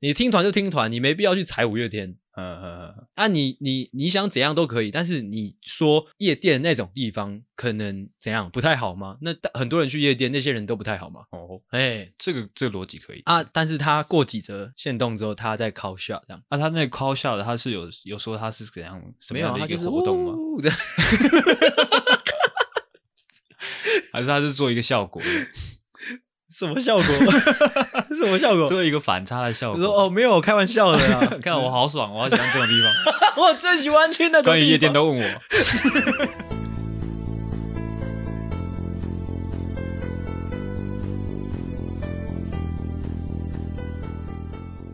[0.00, 2.16] 你听团就听团，你没必要去踩五月天。
[2.40, 9.16] 嗯嗯嗯，啊你，你你你想怎样都可以，但是你说夜店那种地方可能怎样不太好吗？
[9.22, 11.22] 那很多人去夜店，那些人都不太好吗？
[11.32, 20.34] 哦，哎、欸，这个这个逻辑可以啊，但是他过几折限动之后，他在 call shot 这样，啊，他那个 call shot 的他是有有说他是怎样什么样的一个活动吗？
[20.62, 20.78] 这样，
[24.12, 25.20] 还是他是做一个效果？
[26.50, 27.04] 什么效果？
[28.16, 28.66] 什么效果？
[28.68, 29.80] 做一个反差的效果。
[29.80, 31.20] 我说哦，没有，开玩笑的啦！
[31.42, 32.90] 看我好爽，我好喜欢这种地方。
[33.44, 34.52] 我最喜欢去那种地方。
[34.54, 36.47] 关于夜店都问我。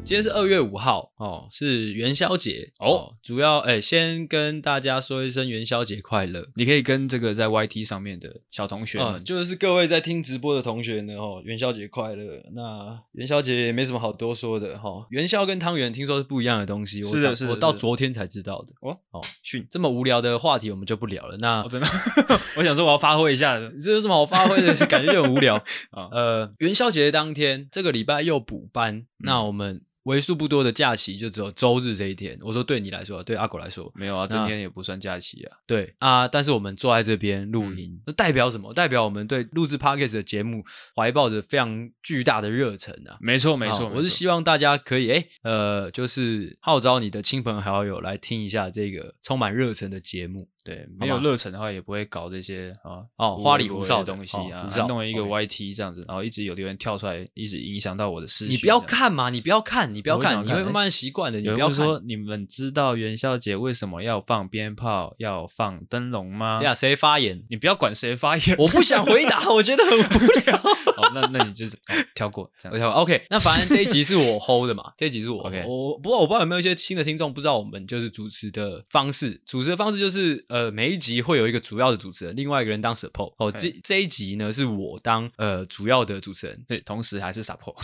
[0.04, 3.14] 今天是二月五号哦，是元宵节哦，哦。
[3.22, 6.46] 主要哎，先跟大家说一声元宵节快乐。
[6.56, 12.42] 你可以跟这个在 YT 上面的小同学们，哦、就是各位在听直播的同学呢，哦，元宵节快乐。
[12.52, 15.06] 那元宵节也没什么好多说的哈、哦。
[15.08, 18.74] 元宵跟汤圆听说是不一样的东西，是的，是的，我到昨天才知道的。
[18.82, 21.38] 哦哦，训这么无聊的话题我们就不聊了。
[21.38, 21.86] 那、哦、真的，
[22.58, 24.74] 我想说我要发挥一下， 这有什么好发挥的？
[24.86, 25.56] 感觉就很无聊
[25.92, 26.08] 啊。
[26.12, 29.80] 呃，元宵节当天，这个礼拜又补班，嗯、那我们。
[30.04, 32.38] 为数不多的假期就只有周日这一天。
[32.40, 35.58] 我说对你来说，对阿狗来说，没有啊，今天也不算假期啊。
[35.66, 38.72] 对啊，但是我们坐在这边录音，这、嗯、代表什么？
[38.72, 43.18] 代表我们对录制 Podcast 的节目怀抱着非常巨大的热忱啊！
[43.20, 50.48] 没错，没错，我是希望大家可以诶呃，就是号召你的亲朋好友来听一下这个充满热忱的节目。
[50.64, 54.66] 对，没有热忱的话，也不会搞这些啊哦花里胡哨的东西啊。
[54.88, 58.50] 弄了一个 YT 这样子，然后一直有留言跳出来，一直影响到我的思绪。
[58.52, 61.38] 你不要看嘛，你不要看，你不要看，你会慢慢习惯的。
[61.38, 66.58] 你不要说，你们知道元宵节为什么要放鞭炮、要放灯笼吗？
[66.58, 67.44] 对啊，谁发言？
[67.50, 70.62] 你不要管谁发言，我不想回答， 我觉得很无聊。
[70.96, 71.76] 好，那那你就是
[72.14, 72.78] 跳过这样。
[72.78, 73.00] 跳过。
[73.00, 75.64] OK，那反正这一集是我 hold 的嘛，这一集是我 OK。
[75.66, 81.24] 我不过我不知道有没有一些新的听众不知道我们就是主持的方式，主持的方式就是呃每一集。
[81.24, 83.32] 会有一个主要的主持人，另外一个人当 support。
[83.38, 87.74] 哦，这这一集呢是我当呃主要的主持人，对，同时还是 support。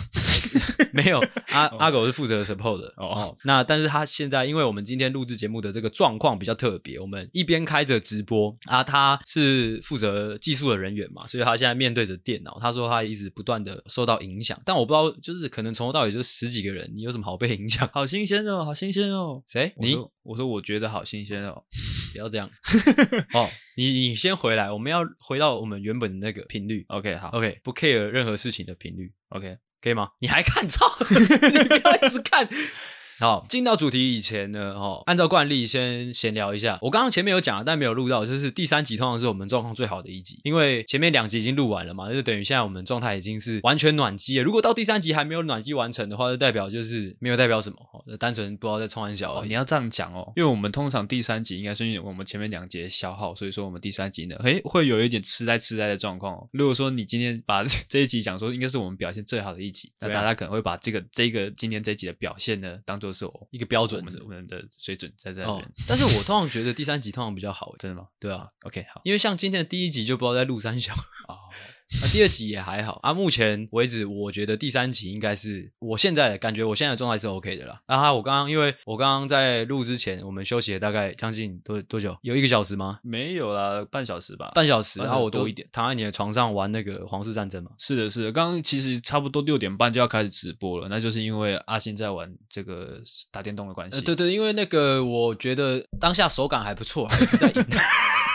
[0.93, 1.19] 没有
[1.49, 3.37] 阿阿狗是负责 support 的哦，哦。
[3.43, 12.57] 那但是他现在，因为我们今天录制节目的这个状况比较特别，我们一边开着直播啊，他是负责技术的人员嘛，所以他现在面对着电脑。
[12.59, 17.89] 他说他一直不断的受到影响，但我不知道，就是可能从头到尾就十几个人，你有什么好被影响？
[17.93, 19.41] 好新鲜哦，好新鲜哦。
[19.47, 19.73] 谁？
[19.77, 19.97] 你？
[20.23, 21.63] 我说我觉得好新鲜哦，
[22.13, 22.47] 不要这样。
[23.33, 26.85] 哦，你你先回来，我们要回到我们原本的那个频率。
[26.89, 29.11] OK，好，OK，不 care 任何事情的频率。
[29.29, 29.57] OK。
[29.81, 30.09] 可以吗？
[30.19, 30.85] 你还看操？
[31.09, 31.17] 你
[31.79, 32.47] 不要一直看。
[33.21, 36.79] 好，进到主题以前呢，哦，按照惯例先闲聊一下。
[36.81, 44.43] 我刚刚前面有讲了，但没有录到，就是第三集通常是我们状况最好的一集，因为前面两集已经录完了嘛，就等于现在我们状态已经是完全暖机了。
[44.43, 49.33] 如果到第三集还没有暖机完成的话，就代表就是没有代表什么，哦，就单纯不知道在冲三小。
[49.33, 56.49] 哦，你要这样讲哦，因为我们通常第三集应该是因为我们前面两节消耗，所以说我们第三集呢，诶，会有一点痴呆痴呆的状况哦。
[56.53, 63.99] 如果说你今天把 这一集讲说应该是我们表现最好的一集，那大家可能会把这个这个今天这一集的表现呢，当做是我一个标准。
[63.99, 68.07] 我们的我们的水准在这边，哦，但是我通常觉得第三集通常比较好，真的吗？
[68.19, 70.93] 对啊，OK，好，因为像今天的第一集就不知道在录三小
[71.27, 71.37] 哦。
[71.99, 77.81] 那、啊、第二集也还好啊，目前为止，我觉得第三集应该是我现在的感觉，我现在的状态是 OK 的啦。
[77.87, 82.15] 啊，我刚刚因为我刚刚在录之前，我们休息了大概将近多多久？
[82.21, 82.99] 有一个小时吗？
[83.03, 84.51] 没有啦，半小时吧。
[84.55, 87.71] 半小时，然后我多一点，躺在你的床上玩那个皇室战争嘛。
[87.77, 88.31] 是的，是的。
[88.31, 93.95] 刚刚其实差不多六点半就要开始直播了，那就是因为阿星在玩这个打电动的关系。
[93.97, 97.65] 呃、对对，因为那个我觉得当下手感还不错，还是在赢。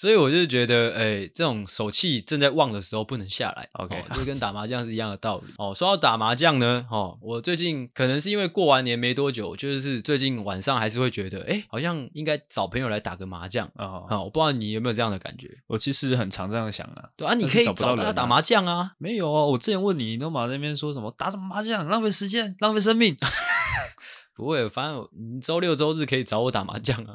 [0.00, 5.52] 所以我就觉得，哎、欸，这种手气正在旺的时候不能下来，OK，哦、就跟打麻将是一样的道理。
[5.58, 14.04] 哦，说到打麻将呢，哦，我最近可能是因为过完年没多久，就是最近晚上还是会觉得，哎、欸，好像应该找朋友来打个麻将啊。
[14.08, 15.54] 哦，我不知道你有没有这样的感觉？
[15.66, 17.10] 我其实很常这样想啊。
[17.14, 18.92] 对啊，你可以找大家打麻将啊。
[18.96, 23.14] 没有啊，我之前问你，你都马在那边说什么打什么麻将，浪费时间，浪费生命。
[24.40, 27.14] 不会，反正你周六周日可以找我打麻将啊！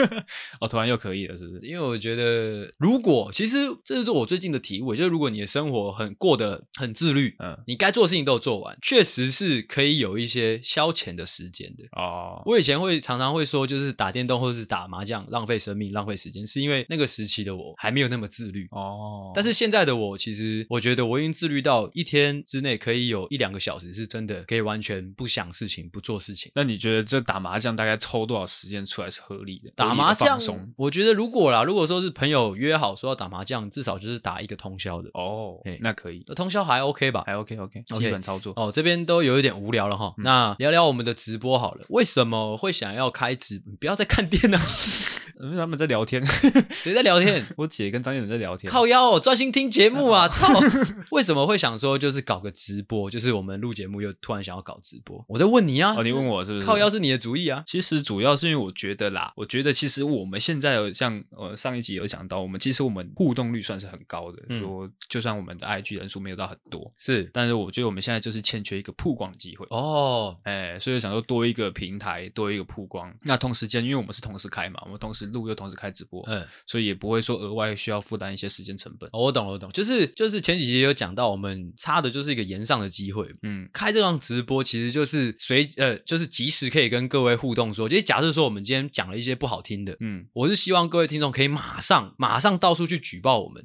[0.60, 1.66] 哦，突然又可以了，是不是？
[1.66, 11.84] 因为我觉得，如果其实这是我最近的体悟，就是如果你的生活很过得很自律，嗯，你该做的事情都有做完，确实是可以有一些消遣的时间的。
[11.92, 18.68] 哦，我以前会常常会说，就是打电动或者是打麻将浪费生命、浪费时间，是因为那个时期的我还没有那么自律。
[18.72, 26.52] 哦，但是现在的我，其实我觉得我已经自律到一天之内可以有一两个小时是真的可以完全不想事情、不做事情。
[26.58, 29.70] 那你觉得这打麻将大概抽多少时间出来是合理的？
[29.76, 30.36] 打麻将，
[30.74, 35.60] 我觉得如果啦，如果说是朋友约好说要打麻将，至少就是打一个通宵的哦。
[35.64, 37.22] 哎，那可以，通宵还 OK 吧？
[37.24, 38.52] 还 OK OK，基本操作。
[38.56, 40.12] 哦，这边都有一点无聊了哈。
[40.18, 43.62] 那聊聊我们的直播好了，为什么会想要开直？
[43.78, 44.58] 不要再看电脑，
[45.56, 46.24] 他们在聊天。
[46.74, 47.46] 谁在聊天？
[47.56, 48.68] 我姐跟张燕在聊天。
[48.68, 50.28] 靠腰哦，专心听节目啊！
[50.28, 50.48] 操，
[51.12, 53.08] 为什么会想说就是搞个直播？
[53.08, 55.24] 就是我们录节目又突然想要搞直播？
[55.28, 55.94] 我在问你啊！
[55.96, 56.66] 哦，你问我是不是？
[56.66, 57.62] 靠腰是你的主意啊！
[57.66, 73.14] 其实主要是因为我觉得啦，我觉得其实我们现在有像呃上一集有讲到，我们其实我们互动率算是很高的，嗯、说就算我们的 IG 人数没有到很多，是，但是我觉得我们现在就是欠缺一个曝光的机会哦，哎，所以想说多一个平台，多一个曝光。
[73.22, 79.08] 那同时间，因为我们是同时开嘛，我们同时录又同时开直播，嗯，所以也不会说额外需要负担一些时间成本。
[79.12, 93.64] 哦，我懂了，我懂，就是就是前几集有讲到，我们差的就是一个延上的机会，嗯，开这档直播其实就是随呃就是及时可以跟各位互动说，就是假设说我们今天讲了一些不好听的，嗯，我是希望各位听众可以马上马上到处去举报我们。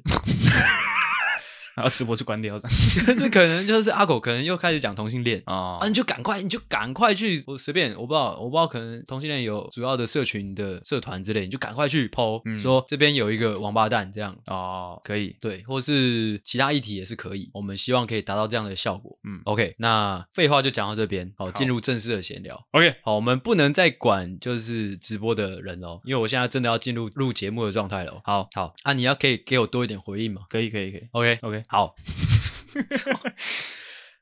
[1.76, 19.18] 然后直播就关掉，这样 就是可能就是阿狗可能又开始讲同性恋啊，啊你就赶快你就赶快去，我随便我不知道我不知道可能同性恋有主要的社群的社团之类，你就赶快去 po、嗯、说这边有一个王八蛋这样哦，可以对，或是其他议题也是可以，我们希望可以达到这样的效果。
[19.24, 22.64] 嗯，OK，那废话就讲到这边，好，进入正式的闲聊。
[22.72, 28.20] OK，好，我们不能再管就是直播的人哦，因为我现在真的要进入录节目的状态了。
[28.24, 30.42] 好好啊，你要可以给我多一点回应吗？
[30.48, 31.63] 可以可以可以，OK OK。
[31.68, 31.94] 好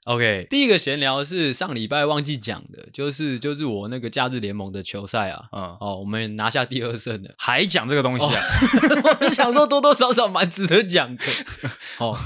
[0.04, 8.32] ，OK，第一个闲聊是上礼拜忘记讲的，就是就是我那个假日联盟的球赛啊，嗯，哦，我们拿下第二胜的，还讲这个东西啊？
[8.32, 11.24] 哦、 我想说多多少少蛮值得讲的，
[11.98, 12.18] 哦，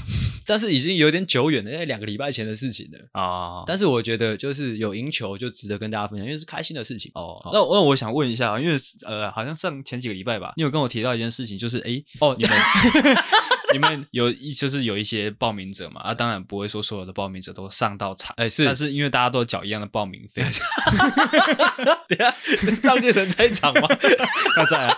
[0.45, 3.21] 但是已经有点久远了，因为两个礼拜前的事情了啊。
[3.21, 7.39] 哦、但是我觉得就是有赢球就值得跟大家分享，因为是开心的事情哦。
[7.53, 8.75] 那那我想问一下，因为
[9.05, 12.51] 呃，好像上前几个礼拜吧，你有跟我提到一件事情，就是哎，哦，你们。
[13.73, 20.41] 你们有一就是有一些报名者嘛，啊，当然不会说所有的报名者都上到场，哎，是，但是因为大家都缴一样的报名费，
[22.07, 22.33] 等下
[22.81, 23.87] 张建成在场吗？
[24.55, 24.95] 他在啊。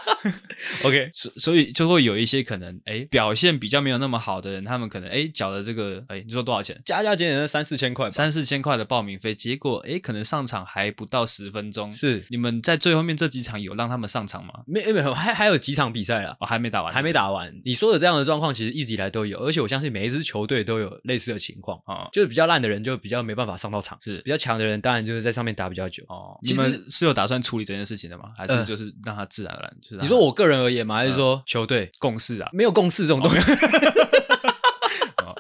[0.84, 6.80] OK，所所以就会有一些可能，哎，表现比较没有那么好的人，他们可能哎缴的这个，哎，你说多少钱？
[6.86, 11.92] 加加减减三四千块，三四千块的报名费，结果哎，可能上场还不到十分钟。
[11.92, 14.54] 是，你们在最后面这几场有让他们上场吗？
[14.68, 17.54] 没，没有，还还有几场比赛了，哦，还没打完，还没打完。
[17.64, 18.54] 你说的这样的状况。
[18.60, 26.38] 其实一直以来都有，而且我相信每一支球队都有类似的情况啊，哦、就是比较烂的人就比较没办法上到场，是比较强的人当然就是在上面打比较久哦。
[26.42, 28.26] 你们是有打算处理这件事情的吗？
[28.38, 29.70] 还是就是让他自然而然？
[29.70, 30.98] 呃、就是你说我个人而言嘛？
[30.98, 32.50] 还是说球队、呃、共识啊？
[32.52, 33.40] 没有共识这种东西。
[35.24, 35.34] 哦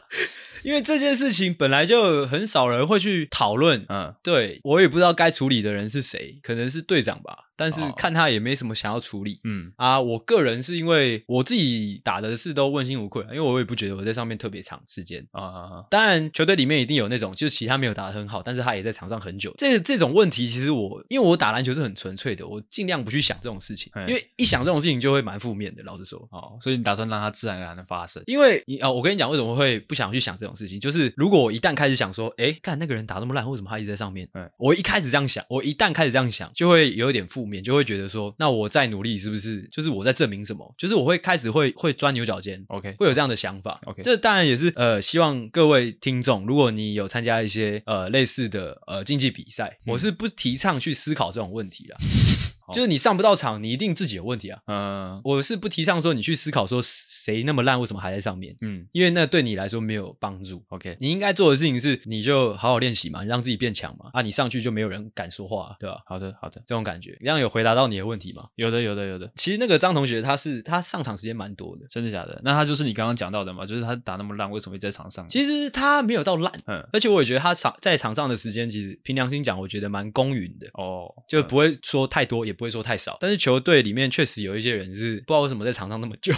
[0.61, 7.48] 因为这件事情本来就很少人会去讨论，嗯，对，我也不知道该处理的人是谁，可能是队长吧。
[7.59, 9.71] 但是看他也没什么想要处理，嗯。
[9.75, 15.27] 啊，我个人是因为我自己打的是都问心无愧，因为我也不觉得我在上面特别长时间。
[15.31, 15.83] 啊！
[15.89, 26.19] 当然球队里面一定有那种就是其他没有打得很好，但是他也在场上很久，这这种问题其实我因为我打篮球是很纯粹的，我尽量不去想这种事情，因为一想这种事情就会蛮负面的，老实说。
[26.31, 28.23] 哦，所以你打算让它自然而然的发生？
[28.27, 34.29] 因为你啊，我跟你讲为什么会不想去想这种事情，就是如果我一旦开始想说，哎，看那个人打那么烂，为什么他一直在上面？
[34.33, 38.33] 嗯，我一开始这样想，我一旦开始这样想，就会有点负面，就会觉得说。
[38.37, 40.75] 那我再努力是不是就是我在证明什么？
[40.77, 44.03] 就是我会开始会会钻牛角尖，OK，会有这样的想法，OK。
[44.03, 51.97] 这当然也是呃，希望各位听众，如果你有参加一些呃类似的呃竞技比赛，嗯、我是不提倡去思考这种问题的。
[52.73, 54.59] 就是你上不到场，你一定自己有问题啊。
[54.67, 58.55] 嗯，我是不提倡说你去思考说谁那么烂，为什么还在上面？
[58.61, 60.63] 嗯，因为那对你来说没有帮助。
[60.69, 64.09] OK，你应该做的事情是，你就好好练习嘛，你让自己变强嘛。
[64.13, 65.97] 啊，你上去就没有人敢说话，对吧？
[66.05, 68.47] 好的，好的，这种感觉，这样有回答到你的问题吗？
[68.55, 69.31] 有的，有的，有的。
[69.35, 72.39] 其实那个张同学他是他上场时间蛮多的，真的假的？
[72.43, 73.65] 那他就是你刚刚讲到的嘛？
[73.65, 75.27] 就是他打那么烂，为什么会在场上？
[75.27, 83.39] 其实他没有到烂，嗯，而且我也觉得他场在场上的时间，其实凭良心讲，我觉得蛮公允的哦，就不会说太多，也不会说太少，但是。
[83.39, 86.33] 球队里面确实有一些人是不知道为什么在场上那么久。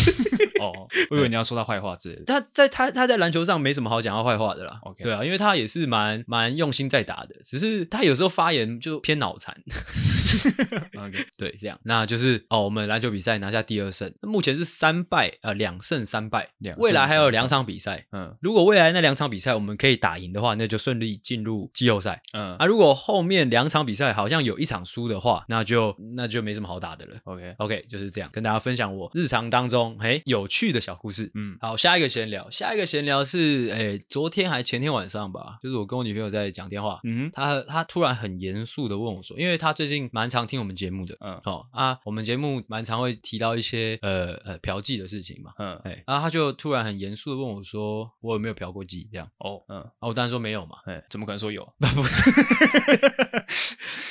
[0.60, 2.24] 哦，我以为你要说他坏话之类的。
[2.24, 4.78] 他在他他在篮球上没什么好讲他坏话的啦。
[4.82, 9.56] OK，对啊，因为他也是蛮蛮用心在打的，只是他有时候发言就偏脑残。
[10.98, 18.06] OK， 对，这样，那就是哦，我们篮球比赛拿下第二胜，目前是三败呃两胜三败，两未来还有两场比赛。
[18.12, 22.20] 嗯，如果未来那两场比赛我们可以打赢的话，那就顺利进入季后赛。
[22.32, 27.16] 嗯，啊，如果后面两场比赛好像有一场输的话，那就那就没什么好打的了。
[27.58, 30.47] Okay, 就是这样，跟大家分享我日常当中嘿有。
[30.48, 31.30] 趣的小故事。
[31.34, 49.06] 嗯，好，下一个闲聊，下一个闲聊是，诶，昨天还前天晚上吧，就是我跟我女朋友在讲电话，嗯，她她突然很严肃的问我说，因为她最近蛮常听我们节目的，嗯，哦啊，我们节目蛮常会提到一些呃呃嫖妓的事情嘛，嗯，哎，然后她就突然很严肃的问我说，我有没有嫖过妓？
[49.12, 51.62] 这样，哦，嗯，啊，我当然说没有嘛，哎，怎么可能说有？
[51.78, 51.86] 不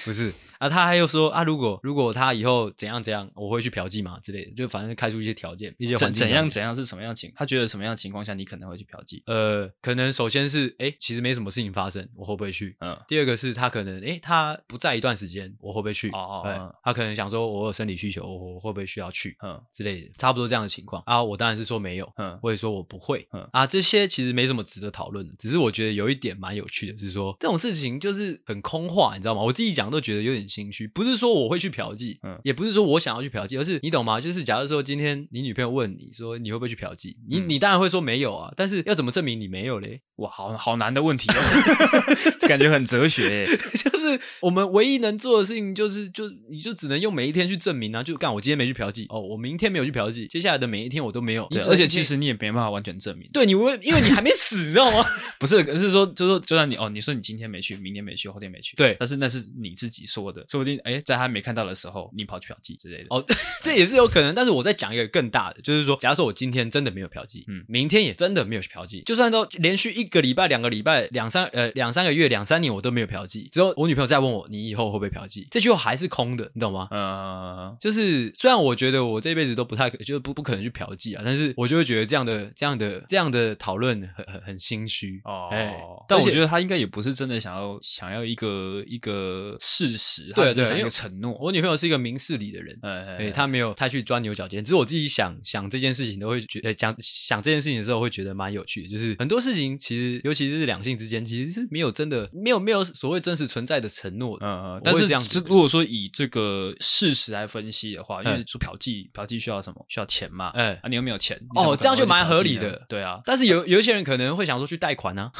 [0.05, 0.33] 不是。
[0.59, 7.31] 啊，他还又说啊，如果如果他以后怎样怎样，我会去嫖妓嘛之类的，就反正开出一些条件，一些怎怎样怎样是什么样情？
[7.35, 9.21] 他觉得什么样的情况下你可能会去嫖妓？
[9.25, 12.75] 呃，可能首先是哎，其实没什么事情发生，我会不会去？
[12.79, 12.97] 嗯。
[13.07, 16.09] 第二个是他可能哎，他不在一段时间，我会不会去？
[16.09, 16.43] 哦哦。
[16.45, 16.73] 嗯。
[16.83, 19.35] 他可能想说，我有生理需求，我会不会需要去？
[19.43, 19.61] 嗯。
[19.71, 21.21] 之类的，差不多这样的情况啊。
[21.23, 22.11] 我当然是说没有。
[22.17, 22.37] 嗯。
[22.39, 23.27] 或者说我不会。
[23.31, 23.47] 嗯。
[23.53, 29.41] 啊，这些其实没什么值得讨论的，只是我觉得有一点蛮有趣的，是说这种事情就是很空话，你知道吗？
[29.41, 31.67] 我自己讲都觉得有点心虚，不是说我会去。
[31.77, 34.19] 嫖妓，嗯，也不是说我想要去嫖妓，而是你懂吗？
[34.21, 40.01] 就是假如说今天你女朋友问你说你会不会去嫖妓，你你当然会说没有啊，但是要怎么证明你没有嘞？
[40.15, 41.37] 哇，好好难的问题哦，
[42.49, 43.45] 感觉很哲学诶。
[43.77, 51.45] 就是我们唯一能做的事情，就是就你就只能用每一天去证明啊，就干我今天没去嫖妓哦，我明天没有去嫖妓，接下来的每一天我都没有。
[51.51, 55.05] 对，而且其实你也没办法完全证明，对你，因为因为你还没死，你知道吗？
[55.39, 62.37] 不是，而是说，就是说，就算你哦，你说你今天没去，明天没去，后天没去，对，但是那是你自己说的，说不定哎，在他没看到的时候，你跑。
[62.37, 63.25] 去嫖妓之类的哦，
[63.63, 64.35] 这也是有可能。
[64.35, 75.47] 但是我再讲一个更大的，就是说，假如说我今天真的没有嫖妓，嗯，明天也真的没有去嫖妓，就算都连续一个礼拜、两个礼拜、两三呃两三个月、两三年我都没有嫖妓，之后我女朋友再问我，你以后会不会嫖妓？
[75.49, 76.87] 这句话还是空的，你懂吗？
[76.91, 85.49] 嗯，就是虽然我觉得我这辈子都不太可，就是不不可能去嫖妓啊，但是我就会觉得这样的、这样的、这样的讨论很很很心虚哦。
[85.51, 85.75] 哎，
[86.07, 91.37] 但我觉得他应该也不是真的想要想要一个一个事实，对对，一个承诺。
[91.39, 93.17] 我女朋友是一个明事理的人，嗯。
[93.17, 98.89] 哎，她没有太去钻牛角尖，只是我自己想想这件事情都会觉得，讲想这件事情的时候会觉得蛮有趣的。
[98.89, 104.37] 就是很多事情其实，尤其是两性之间，其实是没有真的没有没有所谓真实存在的承诺。
[104.41, 109.85] 嗯嗯，但是这样子，如果说以这个事实来分析的话，因为说嫖妓，嫖妓需要什么？
[109.89, 110.49] 需要钱嘛？
[110.49, 111.39] 哎，啊，你又没有钱？
[111.55, 112.85] 哦，这样就蛮合理的。
[112.89, 115.31] 对啊，但是有有一些人可能会想说去贷款呢。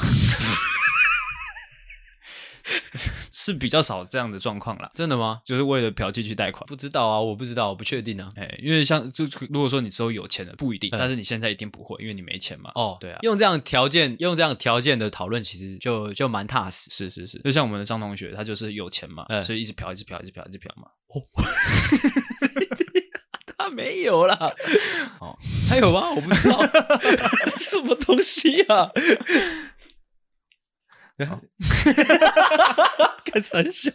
[3.32, 5.40] 是比较少这样的状况啦，真的吗？
[5.44, 6.64] 就是为了嫖妓去贷款？
[6.66, 8.28] 不知道啊，我不知道，我不确定啊。
[8.36, 12.70] 哎，因为像就如果说你之后有钱了，不一定，但是你现在一定不会，因为你没钱嘛。
[12.74, 16.90] 哦，对啊，用这样条件，用这样条件的讨论，其实就就蛮踏实。
[16.90, 20.88] 是是是，就像我们的张同学，他就是有钱嘛，所以一直嫖，一直嫖，一直嫖，一直嫖嘛。
[21.08, 21.22] 哦，
[23.56, 24.36] 他没有啦。
[25.20, 25.36] 哦，
[25.68, 26.10] 他有吗？
[26.10, 26.60] 我不知道，
[27.58, 28.90] 什么东西啊？
[31.26, 31.40] 哈
[33.24, 33.90] 看三小。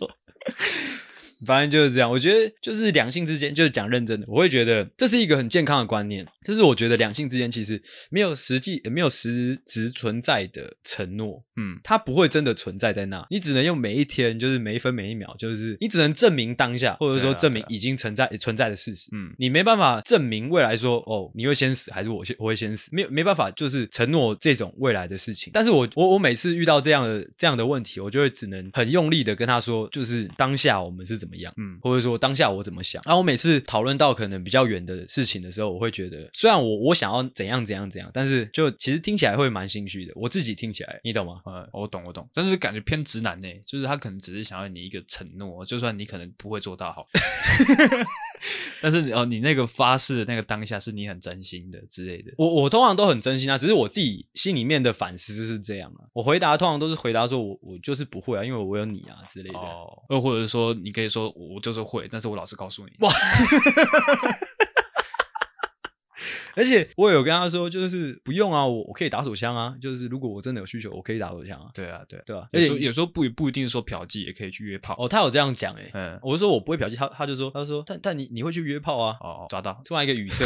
[1.46, 6.26] 反正就是这样，我觉得就是两性之间，就是讲认真的，我会觉得这是一个很健康的观念。
[6.46, 13.26] 就是我觉得两性之间其实没有实际、没有实质存在的承诺，嗯，它不会真的存在在那。
[13.30, 19.10] 你只能用每一天，就是每一分每一秒，就是你只能证明当下，或者说证明已经存在存在的事实。
[19.14, 25.52] 嗯，你没办法证明未来说哦，你会先死还是我先我会先死，没有没办法，就是承诺这种未来的事情。
[25.54, 33.02] 但是我我我每次遇到这样的这样的问题，我就会只能很用力的跟他说，就是当下我们是怎么样，嗯，或者说当下我怎么想。
[33.06, 36.30] 然后我每次讨论到可能比较远的事情的时候，我会觉得。
[36.34, 40.12] 虽然我我想要怎样怎样怎样，但是就其实听起来会蛮心虚的。
[40.16, 41.42] 我自己听起来，你懂吗？
[41.46, 47.08] 嗯，我懂，我懂，但是感觉偏直男呢，就是他可能只是想要你一个承诺，就算你可能不会做到好，
[48.84, 52.34] 但是哦，你那个发誓的那个当下是你很真心的之类的。
[52.38, 56.04] 我我通常都很真心啊，只是我自己心里面的反思是这样啊。
[56.12, 59.58] 我回答通常都是回答说我我就是不会啊，因为我有你啊之类的。
[59.58, 62.92] 哦，又或者说你可以说我就是会，但是我老实告诉你。
[63.00, 63.10] 哇。
[66.58, 71.68] 而且我有跟他说，就是不用啊，我我可以打手枪啊，就是如果我真的有需求，我可以打手枪啊。
[71.74, 72.48] 对啊，对对啊。
[72.52, 75.08] 而且有时候不不一定说嫖妓也可以去约炮哦。
[75.08, 79.18] 他有这样讲诶、欸、嗯，我就说我不会嫖妓，他他就说他说，但但你你会去约炮啊？
[79.22, 80.46] 哦，抓到，突然一个语塞，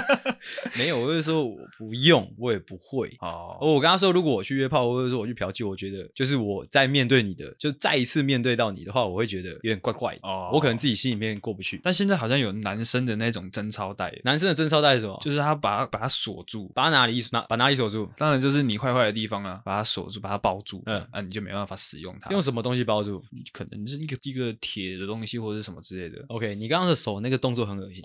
[0.78, 3.14] 没有，我就说我不用，我也不会。
[3.20, 10.20] 哦，我跟他说，如果我去约炮，或者说我去嫖妓，我觉得就是我在面对你的，就再一次面对到你的话，我会觉得有点怪怪的。
[10.22, 11.80] 哦，我可能自己心里面过不去。
[11.82, 15.18] 但现在好像有男生的那种贞操带，男生的贞操带是什么？
[15.22, 18.08] 就是他把把它锁住，把他哪里哪把哪里锁住？
[18.16, 22.30] 当然就是你坏坏的地方啊，把它锁住，把它包住，嗯，啊，你就没办法使用它。
[22.30, 23.22] 用什么东西包住？
[23.52, 26.24] 可能是一个一个铁的东西，或者是什么之类的。
[26.28, 28.02] OK，你刚刚的手那个动作很恶心。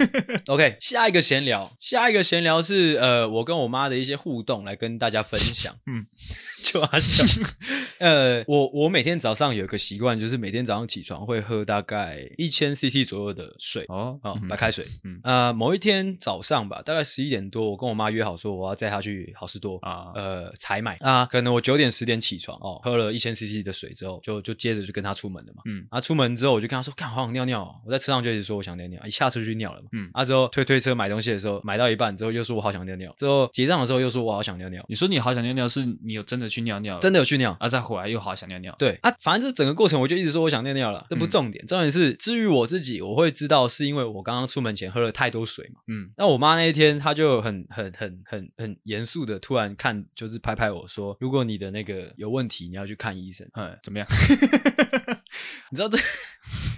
[0.48, 5.74] OK，下一个闲聊，下一个闲聊是呃，我跟我妈的一些互动，来跟大家分享。
[5.86, 6.06] 嗯，
[6.62, 7.24] 就阿笑。
[7.98, 13.84] 呃，我我每天早上有一个习惯，就是每天早上起床会喝大概一千 CC 左右的水。
[13.88, 14.86] 哦，哦，白开水。
[15.04, 21.26] 嗯，呃，某一天早上吧，大概十一点多，我跟我妈约好说我要载她去好事多啊，呃，采买啊。
[21.26, 25.62] 可能我九点十点起床哦，喝了一千 CC 的水之后，就就接着就跟她出门了嘛。
[25.66, 27.60] 嗯，啊，出门之后我就跟她说，干，好想尿尿。
[27.84, 29.88] 我在车上就一直说我想尿尿，一下车就去尿了嘛。
[29.92, 34.84] 嗯，啊之后推推车买东西的时候，买到一半之后又说我好想尿尿，之后结账的时候又说我好想尿尿。
[34.88, 36.98] 你说你好想尿尿，是你有真的去尿尿？
[37.00, 38.74] 真的有去尿，啊再回来又好想尿尿。
[38.78, 45.80] 对啊，反正这整个过程我就一直说我想尿尿了，这不重点，重点是至于我自己，我会知道是因为我刚刚出门前喝了太多水嘛。
[45.88, 53.48] 嗯，那我妈那一天他就很很很很很严肃的突然看，就是拍拍我说，如果你的那个有问题，你要去看医生。
[53.54, 54.06] 嗯，怎么样？
[55.72, 55.98] 你知道这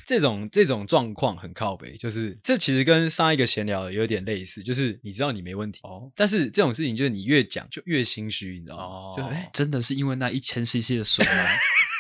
[0.07, 8.85] 这种这种状况很靠北，就是这其实跟上一个闲聊有点类似，就是你知道你没问题哦，但是这种事情就是你越讲就越心虚，你知道吗？
[8.85, 11.33] 哦，就哎，真的是因为那一千 CC 的水吗？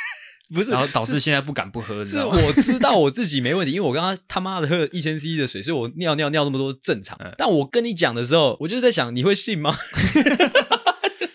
[0.54, 7.16] 不是，然后导致现在不敢不喝，是我知道我自己没问题，因为我刚刚他妈的喝了一千 CC 的水，所以我尿尿尿那么多正常。
[7.20, 9.74] 嗯、但我跟你讲的时候，我就是在想，你会信吗？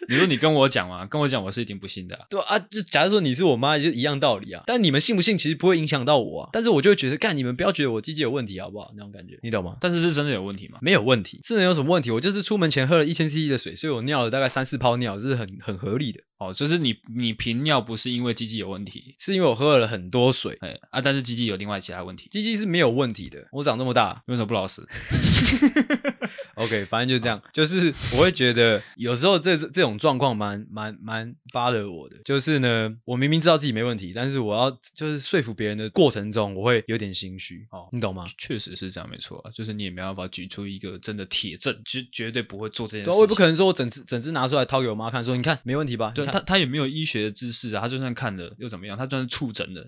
[0.10, 2.26] 你说你跟我讲嘛，跟我讲，我是一定不信的啊。
[2.30, 4.64] 对啊，就假如说你是我妈，就一样道理啊。
[4.66, 6.50] 但你们信不信，其实不会影响到我啊。
[6.54, 8.92] 但是我就会觉得，干你们不要觉得我鸡鸡有问题，好不好？
[8.96, 9.76] 那种感觉，你懂吗？
[9.82, 10.80] 但是是真的有问题吗？
[10.82, 12.12] 没有问题，是能有什么问题？
[12.12, 16.22] 我就是出门前喝了一千 CC 的水，所以我尿了大概三四泡尿，这是很很合理的。
[16.38, 20.56] 哦，就是你你频尿不是因为鸡鸡有问题，是因为我喝了很多水。
[20.62, 23.44] 哎啊，但是鸡鸡有另外其他问题，鸡鸡是没有问题的。
[23.52, 24.82] 我长这么大，为什么不老实？
[26.56, 37.68] OK，反正就这样，就是我会觉得有时候这这种状况蛮蛮蛮 bother 我的，就是呢，我明明知道自己没问题，但是我要就是说服别人的过程中，我会有点心虚。
[37.72, 38.26] 哦，你懂吗？
[38.38, 43.12] 确实是这样，没错啊，就是你也没办法举出一个真的铁证，绝绝对不会做这件事。
[43.12, 46.12] 我也不可能说我整只整只拿出来掏给我妈看，说你看没问题吧？
[46.14, 48.98] 对，他 他也没有医学的知识啊，他就算看了又怎么样？
[48.98, 49.88] 他就算是触诊的。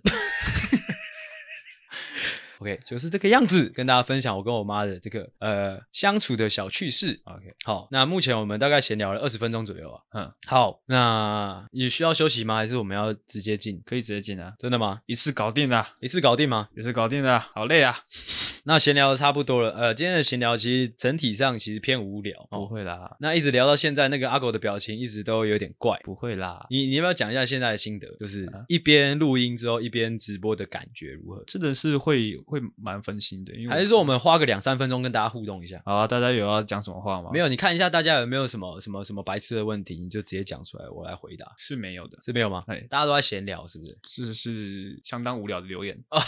[2.60, 7.20] OK，就是这个样子，跟大家分享我跟我妈的这个呃相处的小趣事。
[7.24, 10.02] OK，好，那目前我们大概闲聊了二十分钟左右啊。
[10.14, 12.58] 嗯，好，那你需要休息吗？
[12.58, 13.82] 还是我们要直接进？
[13.86, 14.54] 可以直接进啊？
[14.60, 15.00] 真的吗？
[15.06, 16.68] 一次搞定了，一次搞定吗？
[16.76, 17.96] 一次搞定了，好累啊。
[18.66, 22.46] 那闲聊的差不多了，呃，今天的闲聊其实整体上其实偏无聊。
[22.52, 25.98] 不会啦，那一直聊到现在，那个阿狗的表情一直都有点怪。
[26.04, 28.08] 不会啦，你你要不要讲一下现在的心得？
[28.20, 31.44] 就是一边录音之后一边直播的感觉如何？
[31.48, 35.80] 真的是会会蛮分心的，因为还是说我们花个两三分钟跟大家互动一下？
[35.86, 37.30] 好啊，大家有要讲什么话吗？
[37.32, 41.54] 没有，你看一下大家有没有什么什么什么白痴的问题，你就直接讲出来，我来回答。
[41.58, 42.64] 是没有的，是没有吗？
[42.66, 43.98] 哎，大家都在闲聊，是不是？
[44.04, 46.20] 是是相当无聊的留言啊。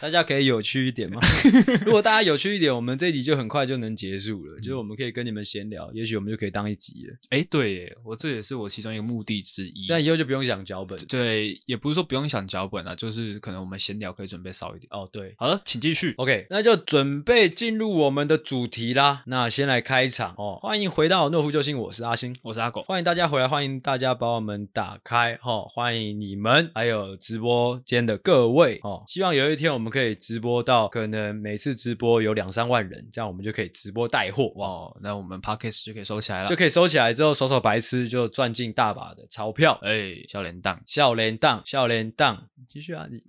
[0.00, 1.18] 大家可以有趣一点吗？
[1.84, 4.56] 如果大家有趣一点，我们这一集就很快就能结束了。
[4.60, 7.16] 就是我们可以跟你们闲聊，也许我们就可以当一集了。
[7.30, 9.86] 哎，对耶，我这也是我其中一个目的之一。
[9.88, 10.96] 但以后就不用想脚本。
[11.06, 14.88] 对，也不是说不用想脚本啊，就是可能我们闲聊可以准备少一点。
[14.92, 16.14] 哦，对，好了，请继续。
[16.16, 19.24] OK，那就准备进入我们的主题啦。
[19.26, 29.02] 那先来开场哦，欢迎回到诺夫救星，我是阿星，我是阿狗，欢迎大家回来，欢迎大家把我们打开哈、哦，欢迎你们，还有直播间的各位哦。
[29.08, 30.58] 希望有一天我们可以直播。
[30.62, 34.92] 到可能每次直播有两三万人，这样我们就可以直播带货哇！
[35.00, 39.78] 那我们 Podcast 就可以收起来了，就可以收起来之后，手手白痴就赚进大把的钞票。
[39.82, 43.22] 哎，笑脸档，笑脸档，笑脸档，继续啊你，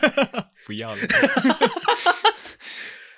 [0.66, 0.98] 不要了。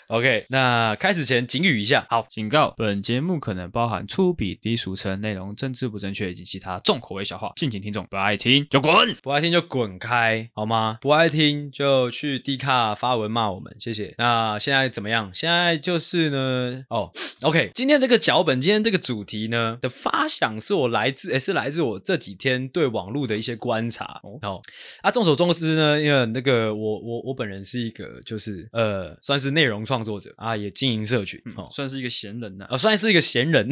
[0.09, 10.99] OK，那开始前警语一下，好，警告：本节目可能包含粗鄙、低俗称、内容政治不正确以及其他重口味笑话，敬请听众不爱听就滚，不爱听就滚开，好吗？
[11.01, 14.15] 不爱听就去 D 卡发文骂我们，谢谢。
[14.19, 15.29] 那现在怎么样？
[15.35, 17.11] 现在就是呢，哦
[17.43, 24.21] ，OK，今天这个脚本，今天这个主题呢的发想是我来自，也是来自我这几天对网络的一些观察。
[24.23, 24.63] 哦，
[25.03, 29.96] 啊，众所周知呢，因为那个我我我本人是一个就是呃，算是内容创。
[29.97, 30.35] 创作者。
[30.37, 33.69] 啊，也经营社群，哦，算是一个闲人呐，啊，算是一个闲人。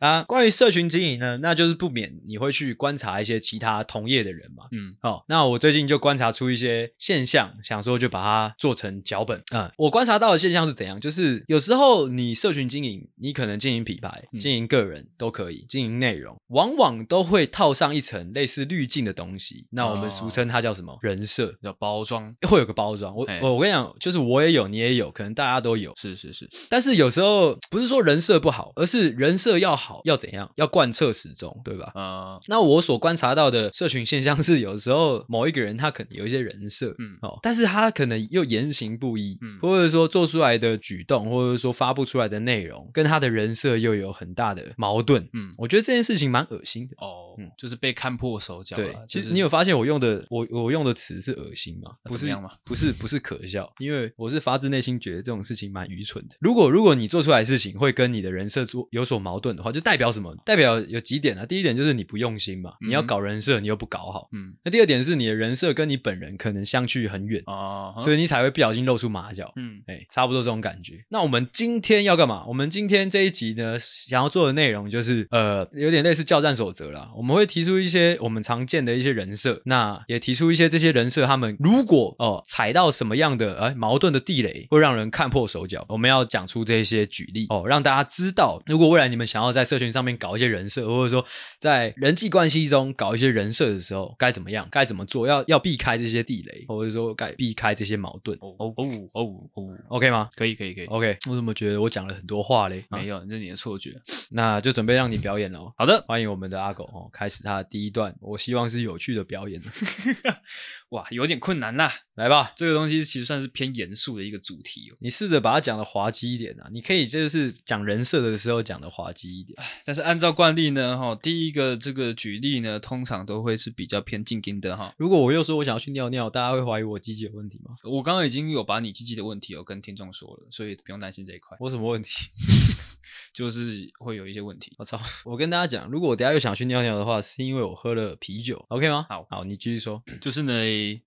[0.00, 4.64] 啊，关于社群经营呢，那就是不免你会去观察一些其他同业的人嘛。
[4.72, 9.42] 嗯，好，那我最近就观察出一些现象，想说就把它做成脚本。
[9.52, 11.00] 嗯，我观察到的现象是怎样？
[11.00, 19.66] 就是有时候你社群经营，你可能经营品牌、经营个人都可以，经营内容，往往都会套上一层类似滤镜的东西。
[19.70, 20.96] 那我们俗称它叫什么？
[21.02, 23.14] 人设，叫包装，会有个包装。
[23.14, 25.92] 我我我跟你讲，就是我也有，你也有，可能大家都有。
[25.96, 29.86] 是是是，但是有时候不是说人设不好，而是人设要好。
[29.86, 30.50] 好要怎样？
[30.56, 31.92] 要贯彻始终，对吧？
[31.94, 46.96] 啊，uh, 那我所观察到的社群现象是，有时候某一个人他可能有一些人设，嗯，哦，但是他可能又言行不一，嗯，或者说做出来的举动，或者说发布出来的内容，跟他的人设又有很大的矛盾，嗯，我觉得这件事情蛮恶心的。
[46.98, 48.76] 哦，嗯，就是被看破手脚。
[48.76, 51.92] 对，其实你有发现我用的我我用的词是恶心吗？
[52.04, 52.50] 不是吗？
[52.64, 56.36] 不是不是可笑，因为我是发自内心觉得这种事情蛮愚蠢的。
[56.40, 60.34] 如果如果你做出来的事情会跟你的人设做有所矛盾的话，就代表什么？
[60.44, 61.46] 代表有几点啊？
[61.46, 64.28] 第一点就是你不用心嘛，你要搞人设，你又不搞好。
[64.32, 69.52] 嗯，那第二点是你的人设跟你本人可能相距很远啊，所以你才会不小心露出马脚。
[69.56, 71.04] 嗯，哎，差不多这种感觉。
[71.08, 72.44] 那我们今天要干嘛？
[72.46, 77.10] 我们今天这一集呢，想要做的内容就是呃，有点类似教战守则啦。
[77.16, 85.84] 我们会提出一些我们常见的一些人设，那也提出一些这些人设他们如果哦踩到什么样的哎矛盾的地雷，会让人看破手脚。
[85.88, 91.26] 我们要讲出这些举例哦，让大家知道，如果未来你们想要在社群上面搞一些人设，或者说
[91.58, 98.38] 在人际关系中搞一些人设的时候，该怎么样，该怎么做，要要避开这些地雷，或者说该避开这些矛盾。
[98.40, 98.74] 哦哦
[99.12, 99.22] 哦
[99.54, 100.28] 哦，OK 吗？
[100.36, 101.16] 可以可以可以，OK。
[101.28, 102.84] 我怎么觉得我讲了很多话嘞？
[102.90, 103.94] 没有，那是你的错觉。
[104.30, 105.72] 那就准备让你表演了哦。
[105.76, 108.14] 好的，欢迎我们的阿狗哦，开始他的第一段。
[108.20, 109.62] 我希望是有趣的表演。
[110.90, 111.90] 哇，有点困难呐。
[112.16, 114.96] 来吧，这个东西其实算是偏严肃的一个主题哦。
[115.00, 116.68] 你试着把它讲的滑稽一点啊。
[116.72, 119.58] 你可以就是讲人设的时候讲的滑稽一点。
[119.84, 124.94] 但是按照惯例呢，哈，第一个这个举例呢，通常都会是比较偏静音的哈。
[124.96, 127.76] 如果我又说我想要去尿尿，大家会怀疑我鸡鸡有问题吗？
[127.84, 131.56] 我刚刚已经有把你鸡鸡的问题有跟听众说了，所以不用担心这一块。
[131.60, 132.10] 我什么问题？
[133.32, 134.72] 就是会有一些问题。
[134.78, 134.98] 我操！
[135.24, 139.06] 我跟大家讲，如果我等下又想去尿尿的话，是因为我喝了啤酒，OK 吗？
[139.08, 140.02] 好，好，你继续说。
[140.20, 140.52] 就是呢，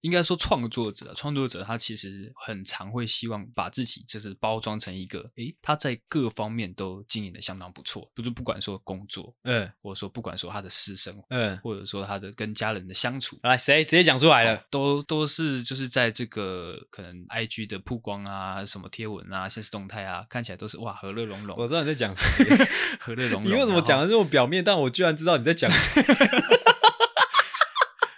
[0.02, 14.64] 应该说创作者，创作者他其实很常会希望把自己就是包装成一个，诶，他在各方面都经营的相当不错，就是不管说工作，嗯，或者说不管说他的私生活，嗯，或者说他的跟家人的相处，来，谁直接讲出来了？
[14.72, 21.58] 都都是就是在这个可能 IG 的曝光啊，什么贴文啊，现实动态啊，看起来都是哇和乐融融。
[21.58, 22.66] 我知道你在讲什么。
[23.00, 23.52] 和乐融融。
[23.52, 24.64] 你为什么讲的这么表面？
[24.64, 25.89] 但我居然知道你在讲什么。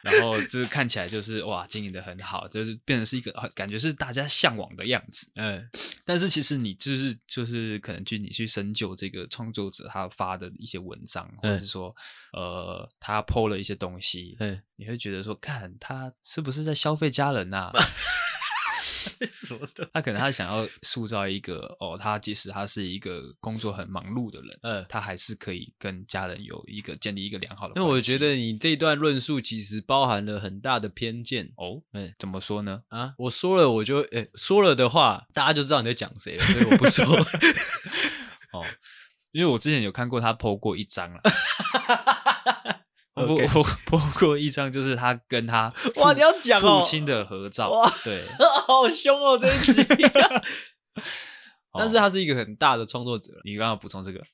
[0.04, 5.32] 然后就是看起来就是哇，经营的很好，就是变成是一个感觉是大家向往的样子。
[5.36, 5.70] 嗯，
[6.04, 11.96] 但是其实你就是就是可能去你去深究这个创作者他发的一些文章，或者是说
[12.34, 17.72] 呃他 po 了一些东西，嗯，你会觉得说，看他是不是在消费家人呐？
[19.26, 19.90] 什么的？
[19.94, 27.82] 他可能他想要塑造一个哦，他即使他是一个工作很忙碌的人，嗯，他还是可以跟家人有一个建立一个良好的关系。
[27.82, 31.82] 因为我觉得你这段论述其实包含了很大的偏见哦。
[31.94, 32.84] 哎，怎么说呢？
[32.90, 37.06] 啊，我说了我就哎说了的话，大家就知道你在讲谁了，所以我不说。
[38.54, 38.66] 哦，
[39.32, 41.22] 因为我之前有看过他 po 过一张了。
[43.22, 43.60] 我 Okay.
[43.60, 48.22] 我播 过一张，就是他跟他 哇，你要讲哦，父亲的合照，哇，对，
[48.68, 49.86] 好凶哦这一集，
[51.74, 53.32] 但是他是一个很大的创作者。
[53.46, 54.26] 你刚刚补充这个、啊、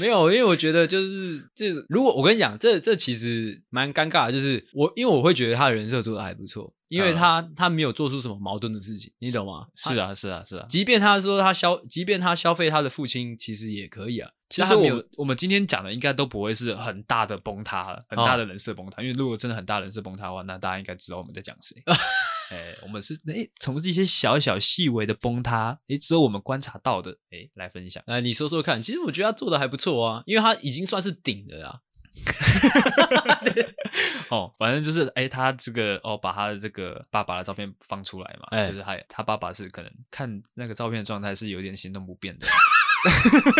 [0.00, 0.32] 没有？
[0.32, 6.72] 因为我觉得就是这，如果我跟你讲，这这其实蛮尴尬的，就是我因为我会觉得他的人设做的还不错。
[6.88, 9.66] 因为他他没有做出什么矛盾的事情，你懂吗？
[9.74, 10.66] 是啊，是啊，是啊。
[10.68, 14.30] 即便他说他消，即便他消费他的父亲，其实也可以啊。
[14.48, 19.02] 其实我我们今天讲的应该都不会是很大的崩塌了，很大的人设崩塌。
[19.02, 21.76] 因为如果真的很大人设崩塌的话，那大家应该知道我们在讲谁。
[22.50, 28.02] 哎，我们是哎从这些小小细微的崩塌，哎，只有我们观察到的，哎，来分享。
[28.06, 28.82] 哎，你说说看。
[28.82, 31.80] 其实我觉得他做的还不错啊，因为他已经算是顶了啊。
[34.30, 42.46] 哦，反正就是，哎，他这个哦，把他的这个爸爸的照片放出来嘛，哎，就是他他爸爸是可能看那个照片的状态是有点行动不便的。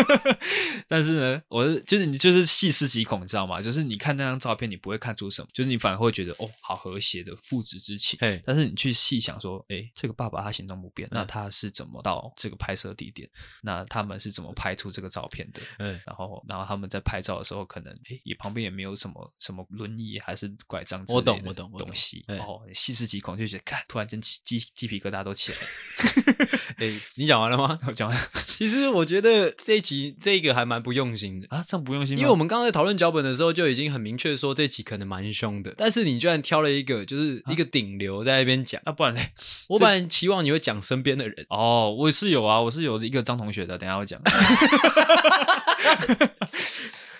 [0.88, 3.60] 但是呢，我就是你就是细思极恐，你知道吗？
[3.62, 8.18] 就是你看那张照片，你不会看出什么，就是你反而会觉得哦，好和谐的父子之情。
[8.20, 13.28] 哎但是你去细想说，哎，这个爸爸他行动不便，那他是怎么到这个拍摄地点？
[13.62, 15.60] 那他们是怎么拍出这个照片的？
[15.78, 21.46] 嗯，然后然后他们在拍照的时候，可能哎也旁边也没有什么什么轮椅还是拐杖之类的东西。
[21.46, 22.24] 我懂，我懂，东西。
[22.28, 26.48] 哦，细思极恐，就觉得看，突然间鸡鸡鸡皮疙瘩都起来了。
[26.78, 27.78] 哎，你讲完了吗？
[27.86, 28.28] 我讲完。
[28.46, 29.27] 其实我觉得。
[29.28, 32.20] 这这一集这一个还蛮不用心的啊，这样不用心吗？
[32.20, 39.20] 因为我们刚刚在讨论脚本的时候就已经很明确说这一集可能蛮凶的，但是你居然挑了一个就是一个顶流在那边讲，啊，不然呢？
[39.68, 44.18] 我本来期望你会讲身边的人哦，我是有啊，我是有一个张同学的，等一下我讲。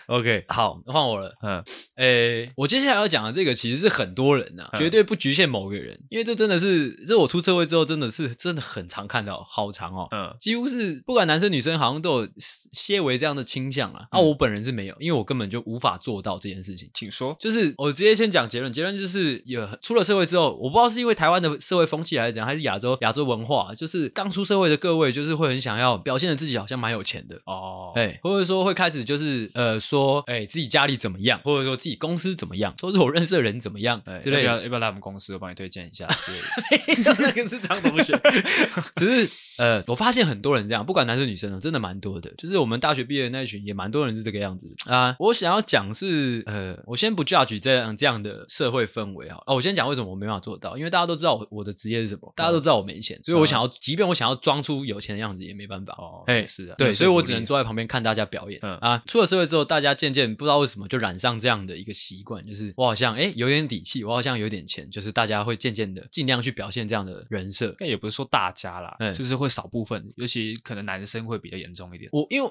[0.09, 1.37] OK，好，换我了。
[1.43, 1.63] 嗯，
[1.97, 10.09] 诶，我接下来要讲的这个其实是很多人呐、啊，嗯、绝对不局限某个人，因为这真的是，这我出社会之后真的是真的很常看到，好长哦。
[10.11, 12.29] 嗯，几乎是不管男生女生，好像都有
[12.73, 14.07] 些微这样的倾向啊。
[14.11, 16.89] 啊，我本人是没有，因为我根本就无法做到这件事情。
[16.95, 29.98] 请说，就是我直接先讲结论，结论就是有出了社会之后，我不知道是因为台湾的社会风气还是怎样，还是亚洲亚洲文化，就是刚出社会的各位，就是会很想要表现的自己好像蛮有钱的哦，哎，或者说会开始就是呃说。
[29.99, 36.07] 说，哎，自己家里怎么样，或者说自己公司怎么样，或者我认识的人怎么样之类的，要不要要不要来我们公司，我帮你推荐一下。
[37.19, 38.13] 那个是张同学，
[38.97, 42.33] 只是呃，我发现很多人这样，不管男生女生真的蛮多的。
[42.39, 45.17] 就是我们大学毕业的那一群，也蛮多人是这个样子啊。
[45.19, 49.37] 我想要讲是，呃，我先不 judge 这样这样的社会氛围啊。
[49.47, 55.95] 哦，我先讲为什么我没办法做到，因为大家都知道我我的职业是什么，大家都知道我没钱，所以我想要，即便我想要装出有钱的样子，也没办法。
[55.99, 58.61] 哦，哎，是的，对，所以我只能坐在旁边看大家表演。
[58.63, 67.75] 嗯啊，出了社会之后，大家渐渐不知道为什么就染上这样的一个习惯，就是我好像哎有点底气，我好像有点钱，就是大家会渐渐的尽量去表现这样的人设。
[67.79, 72.09] 但也不是说大家啦，就是会少部分，尤其可能男生会比较严重一点。
[72.13, 72.51] 我因为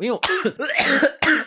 [0.00, 0.18] 因为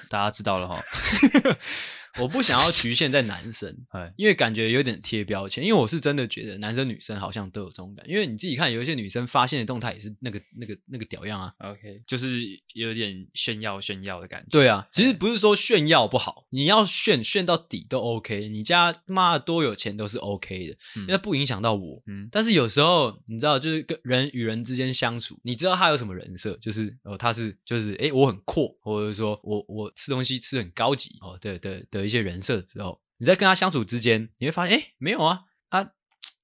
[0.10, 0.80] 大家知道了哈。
[2.18, 3.76] 我不想要局限在男生，
[4.18, 5.64] 因为感觉有点贴标签。
[5.64, 8.12] 因为我是真的觉得男生女生好像都有这种感觉。
[8.12, 11.54] 因为你自己看，有一些女生发现的动态也是那个、那个、那个屌样啊。
[11.60, 12.42] OK，就是
[12.74, 14.48] 有点炫耀、炫耀的感觉。
[14.50, 18.50] 对啊，其实不是说炫耀不好，你要炫炫到底都 OK。
[18.50, 22.02] 你家妈的多有钱都是 OK 的，因为不影响到我。
[22.08, 31.99] 嗯，但是有时候你知道，就是跟人与人之间相处，你知道他有什么人设，就是哦，他是就是哎，我很阔，或者说我我吃东西吃很高级哦，对对对。
[32.00, 35.92] 有一些人设的时候，你在跟他相处之间，你会发现，哎，没有啊，啊。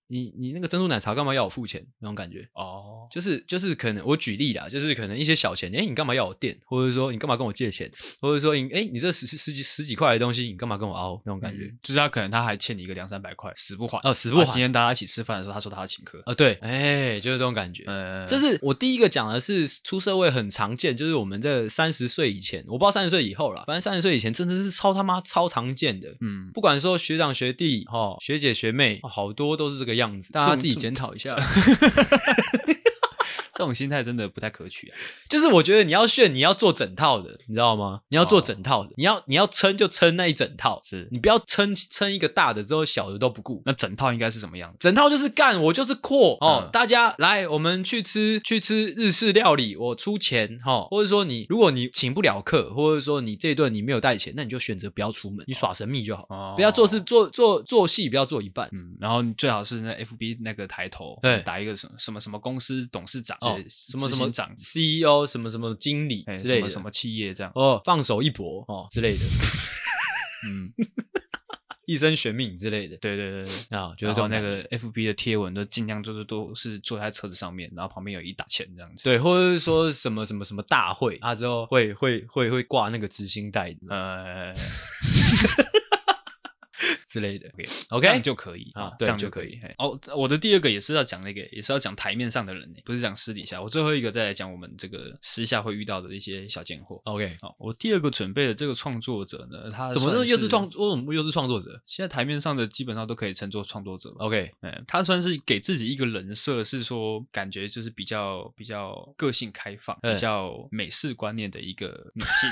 [0.07, 1.85] 你你那个珍珠奶茶干嘛要我付钱？
[1.99, 6.57] 那种感觉哦，就是就是可能我举例啦，就是可能一些小钱，哎，你干嘛要我垫？
[6.65, 7.91] 或者说你干嘛跟我借钱？
[8.21, 11.21] 或者说你哎，你这十十几十几块的东西，你干嘛跟我凹？
[11.25, 14.45] 那种感觉，就是他可能他还欠你一个两三百块，死不还哦，死不还。
[14.45, 17.83] 今天大家一起吃饭的时候，他说他要请客啊，对，哎，就是这种感觉。
[17.87, 26.15] 嗯，这是我第一个讲的是出社会很常见，就是我们这三十岁以前，我不知道三十岁以后了，反正三十岁以前真的是超他妈超常见的。
[26.21, 30.75] 嗯，不管说学长学弟哈，学姐学妹，好多都是这个样子，大家自己。
[30.75, 31.35] 检讨一下。
[33.55, 34.97] 这种心态真的不太可取啊！
[35.29, 38.01] 就是我觉得你要炫，你要做整套的，你知道吗？
[38.09, 43.63] 你要做整套的，你要你要撑就撑那一整套，是你不要撑撑一个大的之后小的都不顾。
[43.65, 44.75] 那整套应该是什么样？
[44.77, 46.69] 整套就是干，我就是阔哦！
[46.71, 58.67] 大家来，我们去吃去吃日式料理，我出钱哈，或者说你如果你请不了客，或者说你这一顿你没有带钱，那你就选择不要出门，你耍神秘就好，不要做事做做做戏，不要做一半。
[58.73, 63.37] 嗯，然后你最好是那 FB 那个抬头，对，打一个什么什么什么公司董事长。
[63.49, 64.53] 哦，什么什么长。
[64.57, 67.51] CEO 什么什么经理之类的，什么什么企业这样。
[67.55, 68.87] 哦，放手一搏哦。
[68.91, 69.23] 之类的，
[70.47, 70.69] 嗯，
[71.85, 73.77] 一生悬命之类的，对对对对。
[73.77, 84.51] 啊，就是说那个 FB 的贴文都尽量就是都是坐在车子上面，然后旁边有一沓钱这样子，对，或者是说什么什么什么大会啊之后会会会会挂那个执行带，呃。
[87.15, 87.47] 之类的
[87.91, 89.57] ，OK，OK，这样就可以啊，这样就可以。
[89.77, 93.61] 哦，我的第二个也是要讲那个，也是要讲台面上的人，不是讲私底下。
[93.61, 97.01] 我最后一个再来讲我们这个私下会遇到的一些小贱货。
[97.05, 101.81] OK，好，我第二个准备的这个创作者呢，他怎么又是创，为什么又是创作者？
[101.85, 104.13] 现在台面上的基本上都可以称作创作者。
[104.17, 112.49] OK，嗯，他算是给自己一个人设，是说感觉就是比较比较个性开放，比较美式观念的一个女性。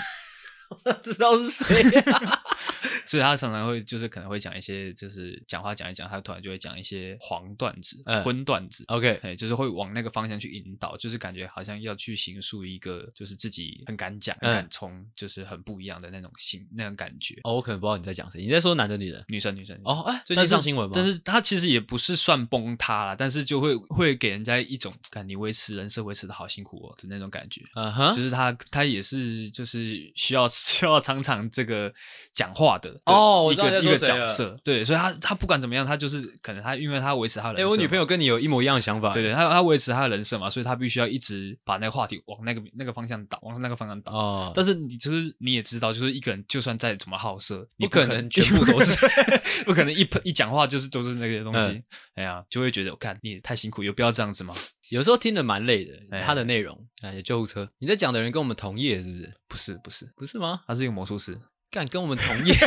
[1.04, 2.42] 知道是谁啊？
[3.06, 8.84] 所以他常常会就是可能会讲一些就是讲话讲一讲，他突然就会讲一些黄段子、荤段子。
[8.88, 17.36] OK，哎，就是会往那个方向去引导，就是感觉好像要去形塑一个就是自己很敢讲、很敢冲，就是很不一样的那种心那种感觉。
[17.44, 19.80] 哦，我可能不知道你在讲谁，你在说男的、女的、女生、女生。
[19.84, 20.92] 哦，哎，最近上新闻吗？
[20.96, 27.62] 但是他其实也不是算崩塌了，但是就会会给人家一种感觉，你维持人设维持的好辛苦哦的那种感觉。
[27.76, 31.94] 嗯哼，就是他他也是就是需要 需要常常这个
[32.32, 32.93] 讲话的。
[33.06, 37.68] 哦，一个一个角色，对，所以他他不管怎么样，他就是可能他因为他维持他的人设。
[37.68, 44.12] 哎，我女朋友跟你有一模一样的想法，对对，他他维持他的人设嘛，所以他必须要一直把那个话题往那个那个方向导，往那个方向导。
[44.14, 49.06] 哦，但是你就是你也知道，就是一个人就算再怎么好色，你不可能全部都是，
[49.66, 51.82] 不可能一一讲话就是都是那些东西。
[52.16, 54.56] 哎呀，就会觉得我看你也太辛苦，有必要这样子吗？
[54.90, 59.34] 有时候听得蛮累的，他的内容，哎，救护车，你在讲的人跟我们同业是不是？
[59.48, 60.62] 不是，不是，不是吗？
[60.68, 61.40] 他是一个魔术师。
[61.74, 62.54] 干跟我们同业，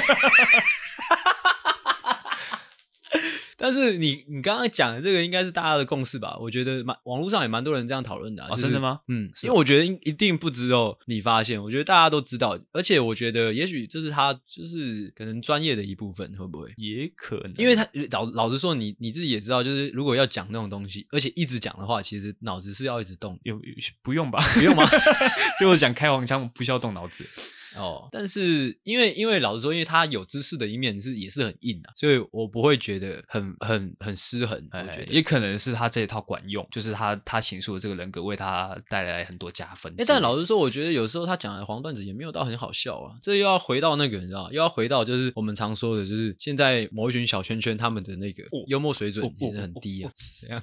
[3.57, 6.37] 但是你你刚刚讲的这个应该是大家的共识吧？
[6.41, 8.57] 我觉得蛮网络上也蛮多人这样讨论的啊。
[8.57, 8.99] 真的吗？
[9.07, 16.75] 嗯，因为我觉得一定不只有你发现，我觉得大家都知道，而且我觉得也许这是他就是可能专业的一部分，会不会？
[16.77, 23.39] 也可能，因为他老老实说，你你自己也知道，就是如果要讲那种东西，而且一直讲的话，其实脑子是要一直动。
[23.45, 23.57] 有
[24.03, 24.43] 不用吧？
[24.55, 24.85] 不用吗？
[25.61, 27.25] 就我讲开黄腔，不需要动脑子。
[27.77, 34.57] 哦，但是因为因为老实说，因为他有知识的一面是也是很硬啊，所以我不会觉得很很很失衡。
[34.73, 39.93] 我觉得也可能是他这一套管用，就是他他形塑的这个人格为他带来很多加分。
[39.99, 43.15] 哎，但老实说，我觉得有时候他讲的黄段子也没有到很好笑啊。
[43.23, 50.11] 这又要回到那个，你知道，又要回到就是我们常说的，就是现在某一群小圈圈他们的那个幽默水准也是很低啊。
[50.41, 50.63] 怎样？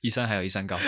[0.00, 0.78] 一山还有一山高。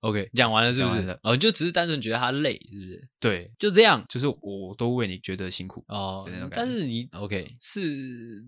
[0.00, 1.18] OK，讲完了是不是？
[1.22, 3.08] 哦，就只是单纯觉得他累，是不是？
[3.18, 6.28] 对，就这样，就是我都为你觉得辛苦哦。
[6.52, 7.80] 但是你 OK，是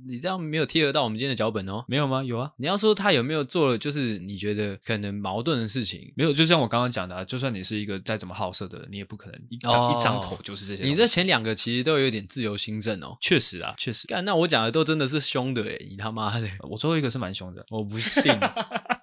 [0.06, 1.84] 你这样没有贴合到我们今天的脚本哦。
[1.88, 2.22] 没有吗？
[2.22, 2.52] 有啊。
[2.58, 6.32] 你要说他有没有做了，就是你觉得可能矛盾的事情，没有。
[6.32, 10.84] 就像我刚刚讲的啊，就算你是一个再怎么好色的人，你也不可能一张一张口就是这些。
[10.84, 13.16] 你这前两个其实都有点自由心证哦。
[13.20, 14.06] 确实啊，确实。
[14.06, 16.48] 干，那我讲的都真的是凶的诶，你他妈的！
[16.70, 18.32] 我最后一个是蛮凶的，我不信。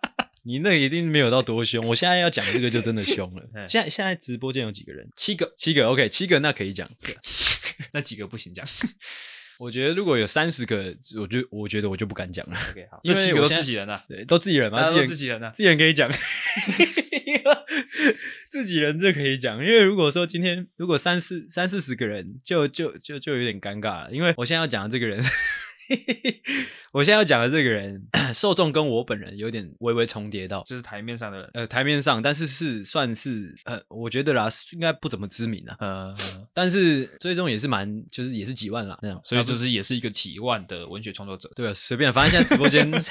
[0.47, 3.43] 你那一定没有到多凶，我现在要讲这个就真的凶了。
[3.67, 5.10] 现在现在直播间有几个人？
[5.15, 5.88] 七个，七个。
[5.88, 6.88] OK，七个那可以讲，
[7.93, 8.63] 那几个不行讲。
[9.58, 12.55] 我觉得如果有三十个，我就我觉得我就不敢讲了。
[12.71, 16.12] OK，好，因为七个都自己人啊，对，都自己人嘛，都自己人啊，自己人可以讲。
[18.51, 25.19] 自己人就可以讲，因为如果说今天如果三四三四十个人，就就就就有点尴尬了，因为我现在要讲的这个人。
[26.93, 28.02] 我现在要讲的这个人，
[28.34, 36.15] 受众跟我本人有点微微重叠到，就是台面上的人，呃，台面上，但是是算是呃，我觉得啦，应该不怎么知名啊，呃，
[36.54, 42.89] 但是最终也是蛮，就是也是几万啦，那样，所以就是也是一个几万的文学创作者，对啊，随便，反正现在直播间，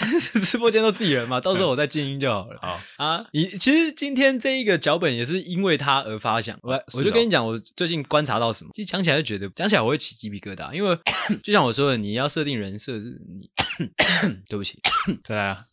[0.40, 2.58] 直播间都自己人嘛，到时候我再静音就好了。
[2.62, 2.80] 好。
[2.96, 10.98] 啊，你其实今天这一个脚本也是因为他而发想，我我就跟你讲，我最近观察到什么，其实讲起来就觉得，讲起来我会起鸡皮疙瘩，因为
[11.44, 12.63] 就像我说的，你要设定人。
[12.64, 13.50] 人设是你，
[14.48, 14.80] 对不起，
[15.22, 15.66] 再来啊。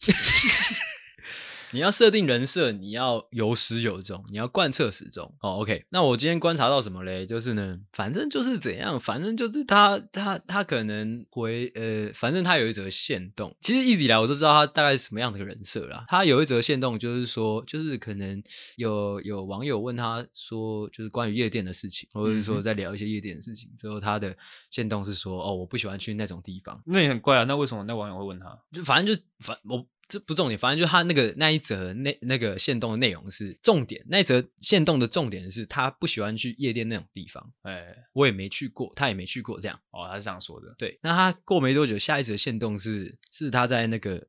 [1.74, 5.34] 你要设定人设，你要有始有终，你要贯彻始终。
[5.42, 5.86] 哦，OK。
[5.90, 7.26] 那我今天观察到什么嘞？
[7.26, 13.56] 就是呢，反正就是怎样，反正就是他他他可能回呃，反正他有一则限动。
[13.62, 16.04] 其实一直以来我都知道他大概是什么样的一个人设啦。
[16.08, 18.44] 他有一则限动，就是说，就是可能
[18.76, 23.70] 有有网友问他说，就是关于夜店的事情，或者是说在聊一些夜店的事情。
[23.78, 24.36] 之后他的
[24.70, 26.82] 限动是说，哦，我不喜欢去那种地方。
[26.86, 27.46] 那也很怪啊。
[27.46, 28.60] 那为什么那网友会问他？
[28.74, 29.88] 就反正就反我。
[30.12, 37.54] 这不重点，反正就是他那个那一则那那个限动的内容是重点，那一则限动的重点是他不喜欢去夜店那种地方。
[37.62, 40.76] 哎，我也没去过，他也没去过，这样哦，他是这样说的。
[40.78, 44.28] 对，那他过没多久，下一则限动是是他在那个。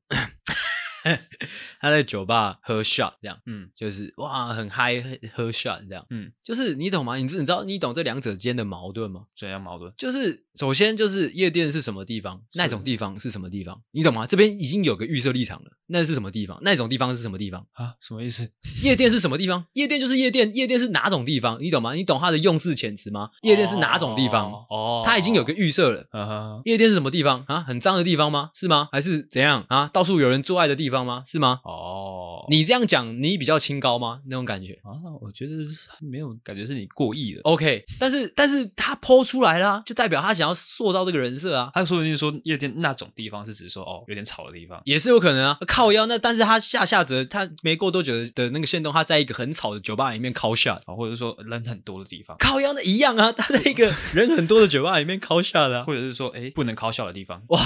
[1.80, 5.02] 他在酒吧喝 shot，这样，嗯，就是哇，很嗨，
[5.34, 7.16] 喝 shot 这样，嗯，就是你懂吗？
[7.16, 9.22] 你知你知道你懂这两者间的矛盾吗？
[9.38, 9.92] 怎样矛盾？
[9.96, 14.26] 就是首先就是夜店是什么地方，那种地方是什么地方，你懂吗？
[14.26, 16.58] 这边已经有个预设立场了，那是什么地方？
[16.62, 17.94] 那种地方是什么地方啊？
[18.00, 18.50] 什么意思？
[18.82, 19.66] 夜店是什么地方？
[19.74, 21.60] 夜店就是夜店，夜店是哪种地方？
[21.60, 21.94] 你懂吗？
[21.94, 23.30] 你懂他的用字遣词吗？
[23.42, 24.50] 夜店是哪种地方？
[24.70, 26.62] 哦，他已经有个预设了。
[26.64, 27.60] 夜店是什么地方啊？
[27.60, 28.50] 很脏的地方吗？
[28.54, 28.88] 是吗？
[28.92, 29.88] 还是怎样啊？
[29.92, 31.22] 到处有人做爱的地方吗？
[31.24, 31.60] 是吗？
[31.64, 34.20] 哦，你这样讲，你比较清高吗？
[34.26, 35.52] 那种感觉啊，我觉得
[36.00, 37.40] 没有感觉是你过意了。
[37.44, 41.70] OK，但是但是他抛出来了，就代表他想要塑造这个人设啊。
[41.72, 45.56] 他说不定说夜店那种地方是指说哦有点吵的地方，也是有可能啊。
[45.66, 53.30] 靠腰那，但是他下下折他没过多久的那个线动，他在一个很吵的酒吧里面 call shot 啊，或者说人很多的地方，靠腰那一样啊。
[53.32, 57.60] 他在一个人很多的酒吧里面 call shot 的， 或者是说哎不能 call shot 的地方，哇，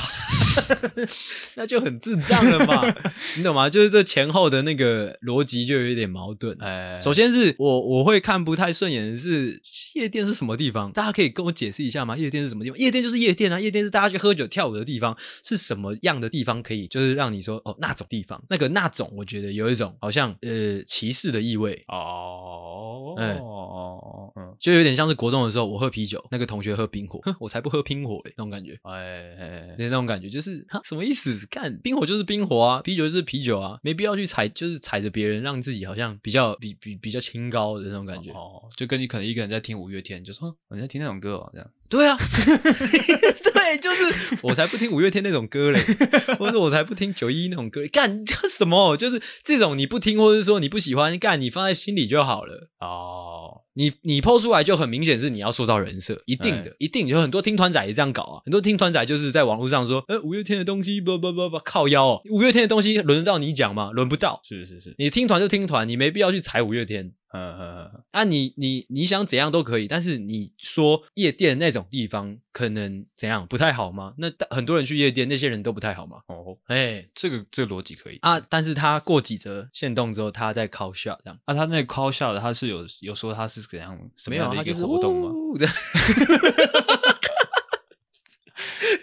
[1.56, 2.94] 那就很智障了嘛，
[3.36, 3.68] 你懂吗？
[3.68, 3.86] 就是。
[3.96, 6.54] 这前后的那个逻辑就有一点矛盾。
[6.60, 9.58] 哎，首先是我我会看不太顺眼的是
[9.94, 10.92] 夜店是什么地方？
[10.92, 12.14] 大家可以跟我解释一下吗？
[12.14, 12.78] 夜店是什么地方？
[12.78, 15.16] 夜店就是夜店啊，夜店是大家去喝酒跳舞的地方。
[15.42, 18.42] 是什么样的地方可以就是让你说哦那种地方？
[18.50, 23.14] 那个那种我觉得有一种好像呃歧视的意味哦。
[23.16, 28.78] 哎哦嗯，就有点像是国中的时候我喝啤酒，那个同学喝冰火，哼，我才不喝冰火嘞，那种感觉。
[28.82, 31.46] 哎，那种感觉就是哈什么意思？
[31.50, 33.78] 看 冰火就是冰火啊，啤酒就是啤酒啊。
[33.82, 38.30] 没必要去踩，就是踩着别人，让自己好像比较比比比较清高的那种感觉。
[38.32, 41.70] 哦，就跟你可能一个人在听五月天，就说你在听那种歌哦，这样。
[41.88, 44.36] 对啊， 对，就是。
[44.42, 45.80] 我才不听五月天那种歌嘞，
[46.38, 48.96] 或者我才不听九一一那种歌，干这什么？
[48.96, 52.70] 就是这种你不听，或者是说你不喜欢，干你放在心里就好了。
[52.80, 63.90] 哦，你你 po 出来就很明显是你要塑造人设，一定的，一定有很多听团仔也这样搞啊，很多听团仔就是在网络上说，呃，五月天的东西不不不不靠腰哦，五月天的东西轮得到你讲吗？
[63.92, 64.40] 轮不到。
[64.44, 67.12] 是是是，你听团就听团，你没必要去踩五月天。
[67.36, 68.02] 嗯嗯嗯。
[68.12, 74.14] 啊你，你你你想怎样都可以，但是你说夜店那种地方可能怎样不太好吗？
[74.18, 76.18] 那很多人去夜店，那些人都不太好吗？
[76.28, 78.40] 哦，哎、欸，这个这个逻辑可以啊。
[78.40, 81.38] 但是他过几折限动之后，他在 call shot 这样。
[81.44, 85.30] 啊，他那 call shot 他是有有说他是怎样什么样的一个活动吗？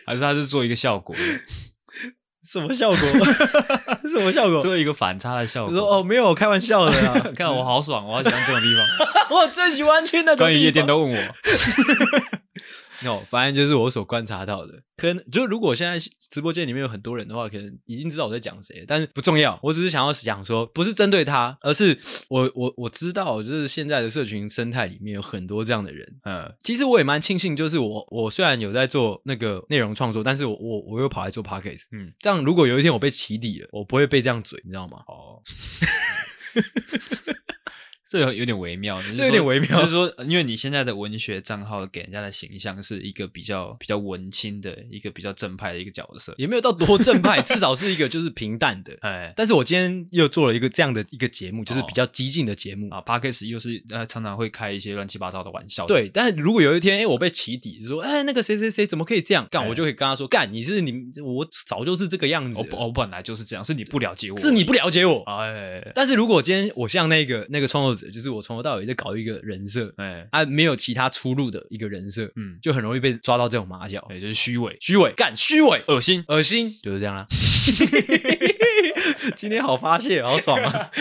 [0.06, 1.16] 还是他是做一个效果？
[2.44, 2.98] 什么效果？
[4.04, 4.62] 什么效果？
[4.62, 5.74] 做一个反差的效果。
[5.74, 7.14] 说哦，没有，开玩笑的啦！
[7.36, 8.86] 看我好爽，我好喜欢这种地方。
[9.38, 10.40] 我最喜欢去那种。
[10.40, 11.18] 关于夜店都问我。
[13.04, 14.84] no，反正就是我所观察到的。
[14.96, 16.00] 可能就如果现在
[16.30, 19.60] 直播间里面有很多人的话，可能已经知道我在讲谁，但是不重要。
[19.64, 22.00] 我只是想要讲说，不是针对他，而是
[22.30, 26.08] 我我我知道，就是现在的社群生态里面有很多这样的人。
[26.24, 31.84] 嗯，其实我也蛮庆幸，就是我我虽然有在做那个内容创作，但是我我我又跑来做 podcast。
[31.92, 35.00] 嗯，这样如果有一天我被起底了，我不会被这样嘴，你知道吗？
[35.08, 35.42] 哦。
[38.14, 48.96] 这有有点微妙，这有点微妙，就是说，因为你现在的文学账号给人家的形象是一个比较比较文青的一个比较正派的一个角色，也没有到多正派，至少是一个就是平淡的。
[49.02, 53.02] 哎，但是我今天又做了一个这样的一个节目，就是比较激进的节目啊。
[53.02, 55.88] Podcast 又是呃常常会开一些乱七八糟的玩笑。
[55.88, 65.24] 对，但是如果有一天哎我被起底，说哎那个谁谁谁怎么可以这样干，我就可以跟他说干，你是你我早就是这个样子，我我本来就是这样，是你不了解我，是你不了解我。
[65.24, 68.84] 哎，但是如果今天我像那个那个创作者，就是我从头到尾。
[68.84, 77.26] 在搞一个人设，哎，啊，没有其他出路的一个人设，嗯，就很容易被抓到这种马脚，哎就是虚伪，虚伪，干，虚伪，恶心，恶心，就是这样啦。
[79.38, 80.92] 今天好发泄，好爽啊！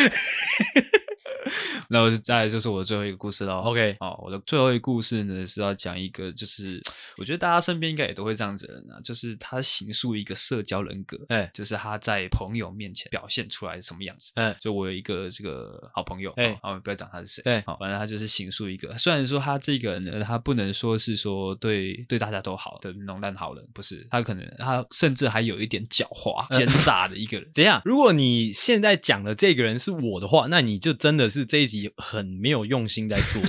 [1.89, 3.59] 那我再来就是我的最后一个故事喽。
[3.61, 6.83] OK，好，我的最后一个故事呢是要讲一个，就是
[7.17, 14.33] 我觉得大家身边应该也都会这样子的人啊，就是他形塑一个社交人格，哎，就是他在朋友面前表现出来是什么样子。
[14.37, 27.51] 嗯，就我有一个这个好朋友，哎，好，不要讲他是谁，对，好，反正他就是形塑一个，虽然说他这个人呢，他不能说是说对对大家都好的那种烂好人，不是，他可能他甚至还有一点狡猾奸诈的一个人。
[27.55, 31.91] 等一下，如果你现在讲的这个人是我的话，那你就真的是这一集。
[31.97, 33.43] 很没有用心在做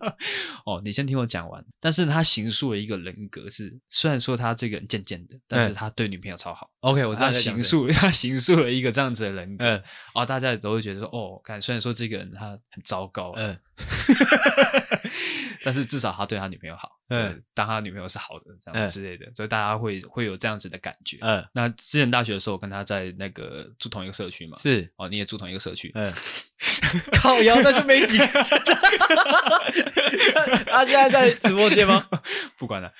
[0.64, 1.64] 哦，你先听我讲完。
[1.80, 6.70] 但是他形塑了一个人格是，是虽然说他这个人贱贱的，但是他对女朋友超好。
[6.80, 9.64] OK，我知道他形塑，他形塑了一个这样子的人格。
[9.64, 9.82] 嗯，
[10.14, 13.56] 哦，大家也都会觉得说，哦，看，虽然说这个人他很糟糕，嗯，
[15.64, 16.92] 但是至少他对他女朋友好。
[17.08, 21.18] 嗯，当他女朋友是好的，这样之类的，所以大家会会有这样子的感觉。
[21.20, 25.90] 嗯，那之前大学的时候，我跟他在那个住同一个社区嘛，是哦，你也住同一个社区。
[25.94, 26.12] 嗯。
[27.12, 28.26] 靠腰，那就没几个。
[30.66, 32.06] 他现在在直播间吗？
[32.56, 32.90] 不管了，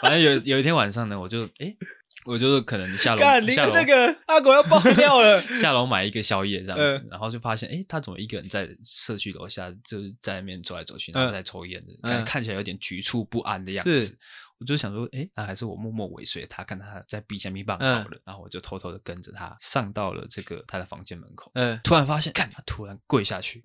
[0.00, 1.76] 反正有有一天晚上呢，我就哎、欸，
[2.24, 14.18] 我就是可能下楼，下楼那个阿狗要爆掉了， 下楼买一个宵夜这样子，然后就发现哎、欸，他怎么一个人在社区楼下，就是在外面走来走去，然后在抽烟，看看起来有点局促不安的样子。
[14.58, 23.60] 我就想说，哎，那还是我默默尾随他，看他在避下面棒好了，嗯、然后我就偷偷的跟着他上到了这个他的房间门口，嗯，突然发现，看他突然跪下去，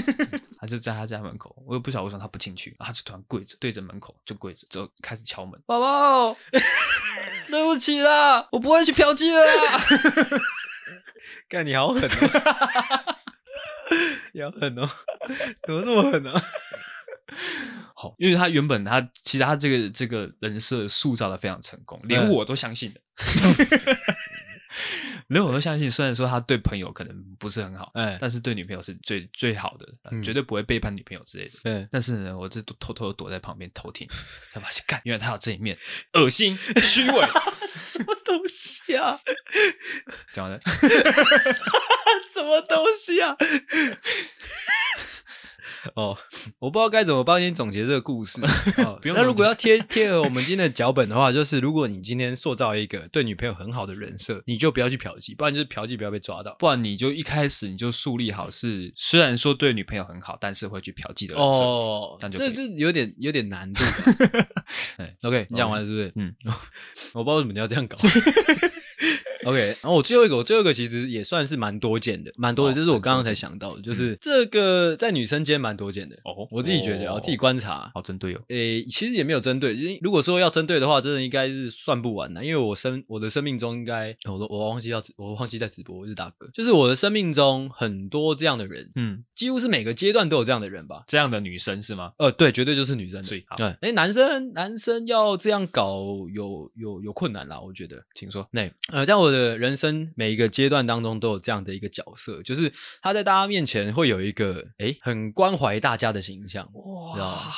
[0.58, 6.34] 他就在他家门口，我也不晓得为什么他不进去，他就突然跪着，对着门口就跪着，就开始敲门，宝宝，
[7.50, 9.80] 对不起啦，我不会去嫖妓了啦，
[11.48, 13.16] 干你好狠哦，
[14.32, 14.88] 你好狠哦，
[15.66, 16.42] 怎么这么狠呢、啊？
[17.94, 23.00] 好，因为他原本他其实他这个这个人设塑造的非常成功，连我都相信的，
[25.30, 25.90] 连我都相信。
[25.90, 31.52] 虽然说他对朋友可能不是很好，哎，但是对女朋友是最最好的，绝对不会背叛女朋友之类的。
[31.64, 34.06] 嗯，但是呢，我就偷偷躲在旁边偷听，
[34.50, 35.78] 才发现，干，原来他有这一面，
[36.14, 37.26] 恶心、虚伪，
[37.74, 39.20] 什么东西啊？
[40.32, 40.60] 讲完了
[42.34, 43.36] 什么东西啊？
[45.94, 46.16] 哦，
[46.58, 48.40] 我不知道该怎么帮你总结这个故事。
[48.84, 49.16] 哦、不用。
[49.16, 61.60] 那如果要贴贴合我们今天的脚本的话，就是如果你今天塑造一个对女朋友很好的人设，你就不要去嫖妓，不然就是嫖妓不要被抓到，不然你就一开始你就树立好是虽然说对女朋友很好，但是会去嫖妓的人设。
[61.60, 63.82] 哦，这这有点有点难度。
[64.98, 66.12] 哎，OK，你讲完了是不是？
[66.16, 66.34] 嗯，
[67.14, 67.96] 我不知道为什么你要这样搞。
[69.44, 76.46] OK，然后我最后一个，我最后一个其实也算是蛮多见的，蛮多的，这是我刚刚才想到的，就是这个在女生间蛮多见的哦。
[76.50, 78.40] 我自己觉得，我自己观察，好针对哦。
[78.48, 91.02] 诶，其实也没有针对，因为如果说要针对的话，真的应该是算不完的，因为我生我的生命中应该，我都我忘记要我忘记在直播，我是大哥，就是我的生命中很多这样的人，嗯，几乎是每个阶段都有这样的人吧？
[91.06, 92.12] 这样的女生是吗？
[92.18, 93.22] 呃，对，绝对就是女生。
[93.24, 98.46] 对，对，诶，男生男生要这样搞有有有困难啦，我觉得，请说。
[98.52, 99.29] 那呃，在我。
[99.30, 107.50] 有的人生每一个阶段当中都有这样的一个角色，就是他在大家面前会有一个哎很关怀大家的形象，哇？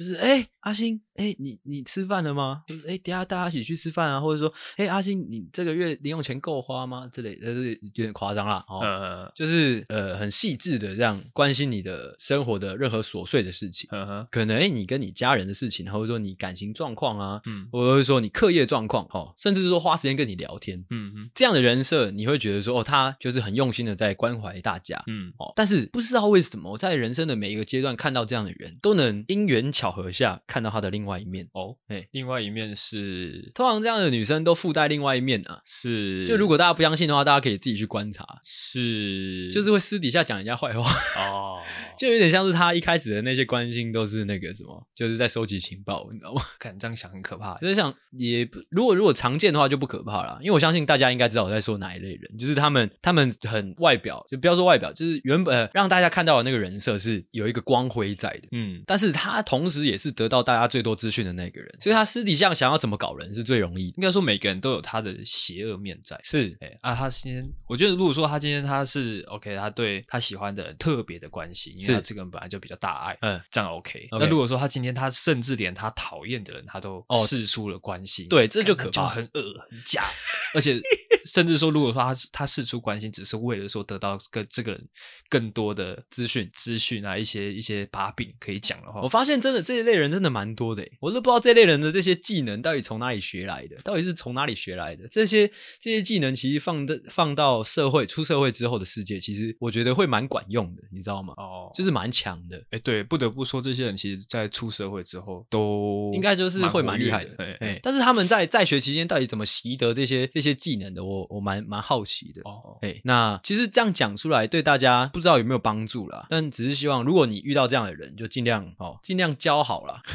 [0.00, 0.48] 就是哎。
[0.60, 2.64] 阿星，哎、欸，你你吃饭了吗？
[2.86, 7.08] 哎、欸，等下大家一起去吃饭啊，或者说，哎、欸，阿星，你这个月零用钱够花吗？
[7.10, 8.62] 之类的，就是有点夸张啦。
[8.68, 13.88] 哦，嗯、就是呃，很细致的这样关心你的生活的任何琐碎的事情。
[13.90, 31.48] 嗯哼，可能哎、欸，你跟你家人的事情，或者说你感情状况啊，嗯，或者说你课业状况，哦，甚至是说花时间跟你聊天，嗯嗯，这样的人设，你会觉得说，哦，他就是很用心的在关怀大家，嗯，哦，但是不知道为什么，我在人生的每一个阶段看到这样的人，都能因缘巧合下看到他的另外一面。
[31.52, 35.60] 哦，哎、欸，另外一面是，通常这样的女生都附带另外一面啊。
[35.64, 38.24] 是，就如果大家不相信的话，大家可以自己去观察。
[38.44, 41.60] 是，就是会私底下讲人家坏话哦，
[41.98, 46.42] 就有点像是他一开始的那些关心都是那个什么，就是在收集情报，你知道吗？
[46.58, 47.56] 看这样想很可怕。
[47.58, 61.20] 就是想也如果如果常见的话就不可怕了，因为我相信大家应该知道我在说哪一类人，就是他们他们很外表，就不要说外表，就是原本、呃、让大家看到的那个人设是有一个光辉在的，嗯，但是他同时也是得到大家最多资讯。
[61.20, 63.88] 的那个人，所以他私底下想要怎么搞人是最容易。
[63.88, 66.56] 应该说每个人都有他的邪恶面在，是。
[66.60, 74.08] 哎啊，他今天我觉得如果说他今天他是 OK，他对他喜欢的人特别的关心，因为他这个人本来就比较大爱，嗯，这样 OK。
[74.12, 80.02] 那如果说他今天他甚至连他讨厌的人他都试出了关心，对，这就可怕，就很恶很假，
[80.54, 80.80] 而且
[81.26, 84.88] 甚至说如果说他他事出关心只是为了说得到跟这个人
[85.28, 91.10] 更多的资讯资讯啊，一些一些把柄可以讲的话，我发现真的这一类人真的蛮多的，我。
[91.10, 95.08] 我都不知道这类人的这些技能到底从哪里学来的，到底是从哪里学来的？
[95.08, 95.48] 这些
[95.80, 101.34] 这些技能其实放的放到社会出社会之后的世界，其实我觉得会蛮管用的，你知道吗？
[101.36, 102.64] 哦，就是蛮强的。
[102.70, 107.56] 哎，对，不得不说，这些人其实在出社会之后都应该就是会蛮厉害的。
[107.58, 111.02] 哎，但是他们在在学期间到底怎么习得这些这些技能的？
[111.10, 112.40] 我我蛮蛮好奇的。
[112.44, 120.02] 哦，哎，那其实这样讲出来对大家不知道有没有帮助啦，但只是希望如果你遇到这样的人，就尽量哦，尽量教好啦。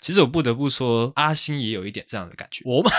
[0.00, 2.62] 其实我不得不说，阿星也有一点这样的感觉。
[2.64, 2.90] 我吗？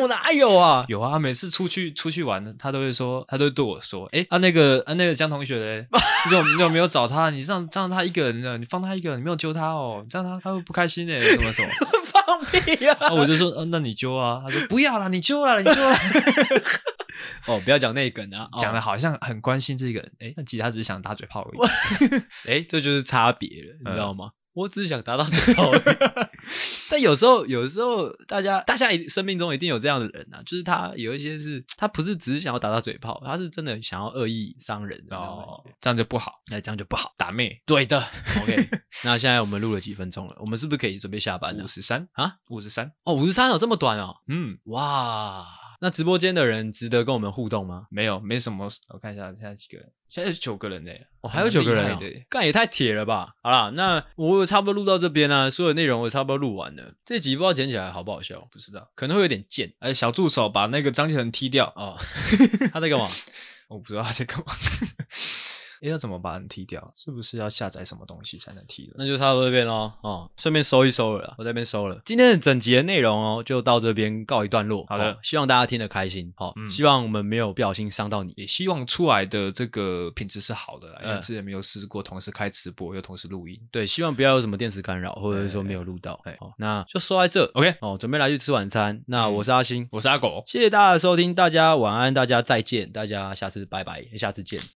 [0.00, 0.84] 我 哪有啊？
[0.88, 1.18] 有啊！
[1.18, 5.86] 每次出去出去玩，他都会说，他都会对我说：“哎，啊那个啊那个江同学嘞，
[6.24, 7.30] 你怎么你怎么没有找他？
[7.30, 8.58] 你让让他一个人呢？
[8.58, 10.04] 你放他一个人，你没有揪他哦？
[10.08, 11.68] 这样他他会不开心哎，什么什么？
[12.04, 12.96] 放屁呀！
[13.00, 14.42] 啊，我就说，嗯、啊，那你揪啊？
[14.44, 15.96] 他说不要啦，你揪了，你揪了。
[17.46, 22.22] 哦，不要讲那梗啊，讲的好像很关心这个人，哎，那其实他只是想打嘴炮而已。
[22.48, 24.26] 哎，这就是差别了，你知道吗？
[24.26, 25.70] 嗯我只是想打打嘴炮。
[25.70, 25.82] 而已，
[26.90, 38.00] 但有时候，有时候大家，大家生命中一定有这样的人啊，就是他有一些是，他不是只是想要打打嘴炮，他是真的想要恶意伤人哦，这样就不好，那，这样就不好，打妹，对的
[38.42, 38.68] ，OK。
[39.04, 41.62] 那现在我们录了几分钟了，我们是不是可以准备下班了？
[41.62, 45.46] 五十三啊，五十三哦，五十三哦，这么短哦，嗯，哇。
[45.80, 47.86] 那直播间的人值得跟我们互动吗？
[47.90, 48.68] 没有，没什么。
[48.88, 50.90] 我看一下现在几个人，现在是九个人呢。
[51.20, 53.34] 哦，还有九个人，对，干也太铁了吧！
[53.42, 56.94] 好啦，那我差不多录到这边呢，所有内容我差不多录完了。
[57.04, 59.72] 这集不知道剪起来好不好笑，不知道，可能会有点贱。
[59.78, 61.96] 哎，小助手把那个张继成踢掉哦，
[62.72, 63.06] 他在干嘛？
[63.68, 64.46] 我不知道他在干嘛。
[65.82, 66.92] 哎，要怎么把人踢掉？
[66.96, 68.94] 是不是要下载什么东西才能踢的？
[68.98, 72.00] 那就差不多这边喽，哦，顺便收一收了，我这边收了。
[72.04, 74.84] 今天的整集的内容哦，就到这边告一段落。
[74.88, 76.32] 好的，希望大家听得开心。
[76.36, 80.88] 好，希望我们没有不小心伤到你，也希望出来的这个品质是好的。
[81.04, 86.20] 因为之前没有试过同时开直播又同时录音，对，希望不要有什么电磁干扰，或者是说没有录到。
[86.38, 87.44] 好，那就说在这。
[87.54, 89.02] OK，哦，准备来去吃晚餐。
[89.06, 94.77] 那我是阿星，我是阿狗，谢谢大家的收听，大家晚安，大家再见，大家下次拜拜，下次见。